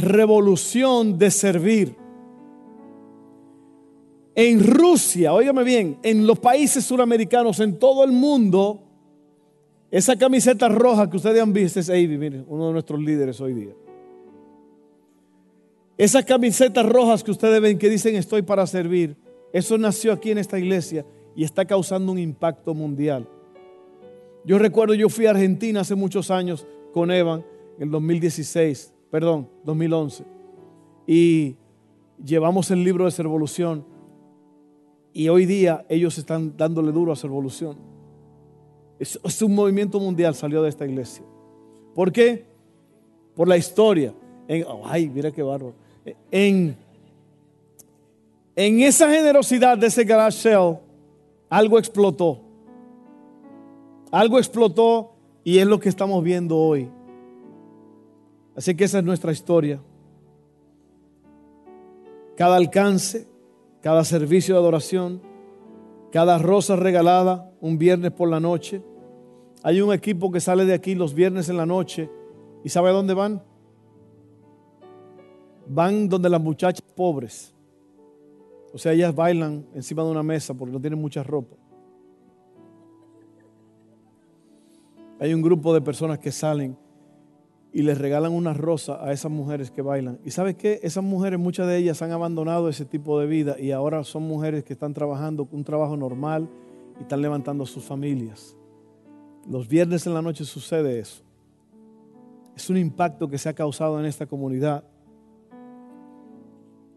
revolución 0.00 1.18
de 1.18 1.30
servir. 1.30 1.96
En 4.34 4.66
Rusia, 4.66 5.34
óigame 5.34 5.64
bien, 5.64 5.98
en 6.02 6.26
los 6.26 6.38
países 6.38 6.82
suramericanos, 6.82 7.60
en 7.60 7.78
todo 7.78 8.04
el 8.04 8.12
mundo, 8.12 8.81
esa 9.92 10.16
camiseta 10.16 10.70
roja 10.70 11.08
que 11.10 11.18
ustedes 11.18 11.42
han 11.42 11.52
visto 11.52 11.78
es 11.78 11.90
Avi, 11.90 12.44
uno 12.48 12.68
de 12.68 12.72
nuestros 12.72 12.98
líderes 12.98 13.38
hoy 13.42 13.52
día. 13.52 13.74
Esas 15.98 16.24
camisetas 16.24 16.86
rojas 16.86 17.22
que 17.22 17.30
ustedes 17.30 17.60
ven 17.60 17.78
que 17.78 17.90
dicen 17.90 18.16
estoy 18.16 18.40
para 18.40 18.66
servir, 18.66 19.18
eso 19.52 19.76
nació 19.76 20.14
aquí 20.14 20.30
en 20.30 20.38
esta 20.38 20.58
iglesia 20.58 21.04
y 21.36 21.44
está 21.44 21.66
causando 21.66 22.10
un 22.10 22.18
impacto 22.18 22.72
mundial. 22.72 23.28
Yo 24.46 24.58
recuerdo, 24.58 24.94
yo 24.94 25.10
fui 25.10 25.26
a 25.26 25.30
Argentina 25.30 25.82
hace 25.82 25.94
muchos 25.94 26.30
años 26.30 26.66
con 26.94 27.10
Evan, 27.10 27.44
en 27.76 27.82
el 27.82 27.90
2016, 27.90 28.94
perdón, 29.10 29.50
2011, 29.64 30.24
y 31.06 31.56
llevamos 32.24 32.70
el 32.70 32.82
libro 32.82 33.04
de 33.04 33.22
Revolución 33.22 33.84
y 35.12 35.28
hoy 35.28 35.44
día 35.44 35.84
ellos 35.90 36.16
están 36.16 36.56
dándole 36.56 36.92
duro 36.92 37.12
a 37.12 37.16
su 37.16 37.28
Es, 39.02 39.42
un 39.42 39.52
movimiento 39.52 39.98
mundial, 39.98 40.32
salió 40.32 40.62
de 40.62 40.68
esta 40.68 40.86
iglesia. 40.86 41.24
¿Por 41.92 42.12
qué? 42.12 42.44
Por 43.34 43.48
la 43.48 43.56
historia. 43.56 44.14
ay, 44.84 45.08
mira 45.08 45.32
qué 45.32 45.42
bárbaro. 45.42 45.74
En, 46.30 46.76
en 48.54 48.80
esa 48.80 49.10
generosidad 49.10 49.76
de 49.76 49.88
ese 49.88 50.04
garage 50.04 50.38
sale, 50.38 50.78
algo 51.50 51.80
explotó. 51.80 52.38
Algo 54.12 54.38
explotó 54.38 55.14
y 55.42 55.58
es 55.58 55.66
lo 55.66 55.80
que 55.80 55.88
estamos 55.88 56.22
viendo 56.22 56.56
hoy. 56.56 56.88
Así 58.54 58.76
que 58.76 58.84
esa 58.84 58.98
es 58.98 59.04
nuestra 59.04 59.32
historia. 59.32 59.80
Cada 62.36 62.54
alcance, 62.54 63.26
cada 63.80 64.04
servicio 64.04 64.54
de 64.54 64.60
adoración, 64.60 65.20
cada 66.12 66.38
rosa 66.38 66.76
regalada 66.76 67.50
un 67.60 67.78
viernes 67.78 68.12
por 68.12 68.28
la 68.28 68.38
noche. 68.38 68.80
Hay 69.64 69.80
un 69.80 69.92
equipo 69.92 70.30
que 70.32 70.40
sale 70.40 70.64
de 70.64 70.74
aquí 70.74 70.94
los 70.94 71.14
viernes 71.14 71.48
en 71.48 71.56
la 71.56 71.66
noche 71.66 72.10
y 72.64 72.68
¿sabe 72.68 72.90
a 72.90 72.92
dónde 72.92 73.14
van? 73.14 73.42
Van 75.68 76.08
donde 76.08 76.28
las 76.28 76.40
muchachas 76.40 76.82
pobres. 76.96 77.54
O 78.72 78.78
sea, 78.78 78.92
ellas 78.92 79.14
bailan 79.14 79.66
encima 79.74 80.02
de 80.02 80.10
una 80.10 80.22
mesa 80.22 80.54
porque 80.54 80.72
no 80.72 80.80
tienen 80.80 81.00
mucha 81.00 81.22
ropa. 81.22 81.56
Hay 85.20 85.32
un 85.32 85.42
grupo 85.42 85.72
de 85.72 85.80
personas 85.80 86.18
que 86.18 86.32
salen 86.32 86.76
y 87.72 87.82
les 87.82 87.96
regalan 87.96 88.32
una 88.32 88.52
rosa 88.54 89.04
a 89.04 89.12
esas 89.12 89.30
mujeres 89.30 89.70
que 89.70 89.80
bailan. 89.80 90.18
¿Y 90.24 90.32
sabes 90.32 90.56
qué? 90.56 90.80
Esas 90.82 91.04
mujeres, 91.04 91.38
muchas 91.38 91.68
de 91.68 91.76
ellas 91.76 92.02
han 92.02 92.10
abandonado 92.10 92.68
ese 92.68 92.84
tipo 92.84 93.20
de 93.20 93.26
vida 93.26 93.56
y 93.60 93.70
ahora 93.70 94.02
son 94.02 94.24
mujeres 94.24 94.64
que 94.64 94.72
están 94.72 94.92
trabajando 94.92 95.48
un 95.52 95.62
trabajo 95.62 95.96
normal 95.96 96.48
y 96.98 97.02
están 97.02 97.22
levantando 97.22 97.64
sus 97.64 97.84
familias. 97.84 98.56
Los 99.48 99.66
viernes 99.66 100.06
en 100.06 100.14
la 100.14 100.22
noche 100.22 100.44
sucede 100.44 101.00
eso. 101.00 101.22
Es 102.56 102.70
un 102.70 102.76
impacto 102.76 103.28
que 103.28 103.38
se 103.38 103.48
ha 103.48 103.54
causado 103.54 103.98
en 103.98 104.06
esta 104.06 104.26
comunidad. 104.26 104.84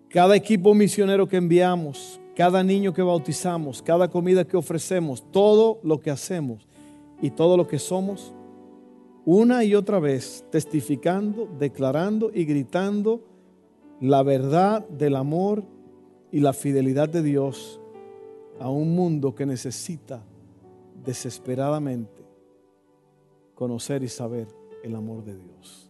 Cada 0.10 0.36
equipo 0.36 0.74
misionero 0.74 1.28
que 1.28 1.38
enviamos, 1.38 2.20
cada 2.36 2.64
niño 2.64 2.94
que 2.94 3.02
bautizamos, 3.02 3.82
cada 3.82 4.10
comida 4.10 4.46
que 4.46 4.58
ofrecemos, 4.58 5.24
todo 5.32 5.80
lo 5.84 6.00
que 6.00 6.12
hacemos 6.12 6.68
y 7.22 7.32
todo 7.32 7.58
lo 7.58 7.68
que 7.68 7.80
somos, 7.80 8.34
una 9.26 9.64
y 9.64 9.74
otra 9.74 10.00
vez 10.00 10.46
testificando, 10.52 11.50
declarando 11.58 12.30
y 12.34 12.46
gritando 12.46 13.24
la 14.00 14.22
verdad 14.22 14.88
del 14.88 15.16
amor 15.16 15.64
y 16.32 16.42
la 16.42 16.54
fidelidad 16.54 17.10
de 17.10 17.24
Dios 17.24 17.80
a 18.60 18.70
un 18.70 18.94
mundo 18.94 19.34
que 19.34 19.46
necesita 19.46 20.24
desesperadamente 21.04 22.25
conocer 23.56 24.04
y 24.04 24.10
saber 24.10 24.48
el 24.84 24.96
amor 24.96 25.24
de 25.24 25.36
Dios. 25.36 25.85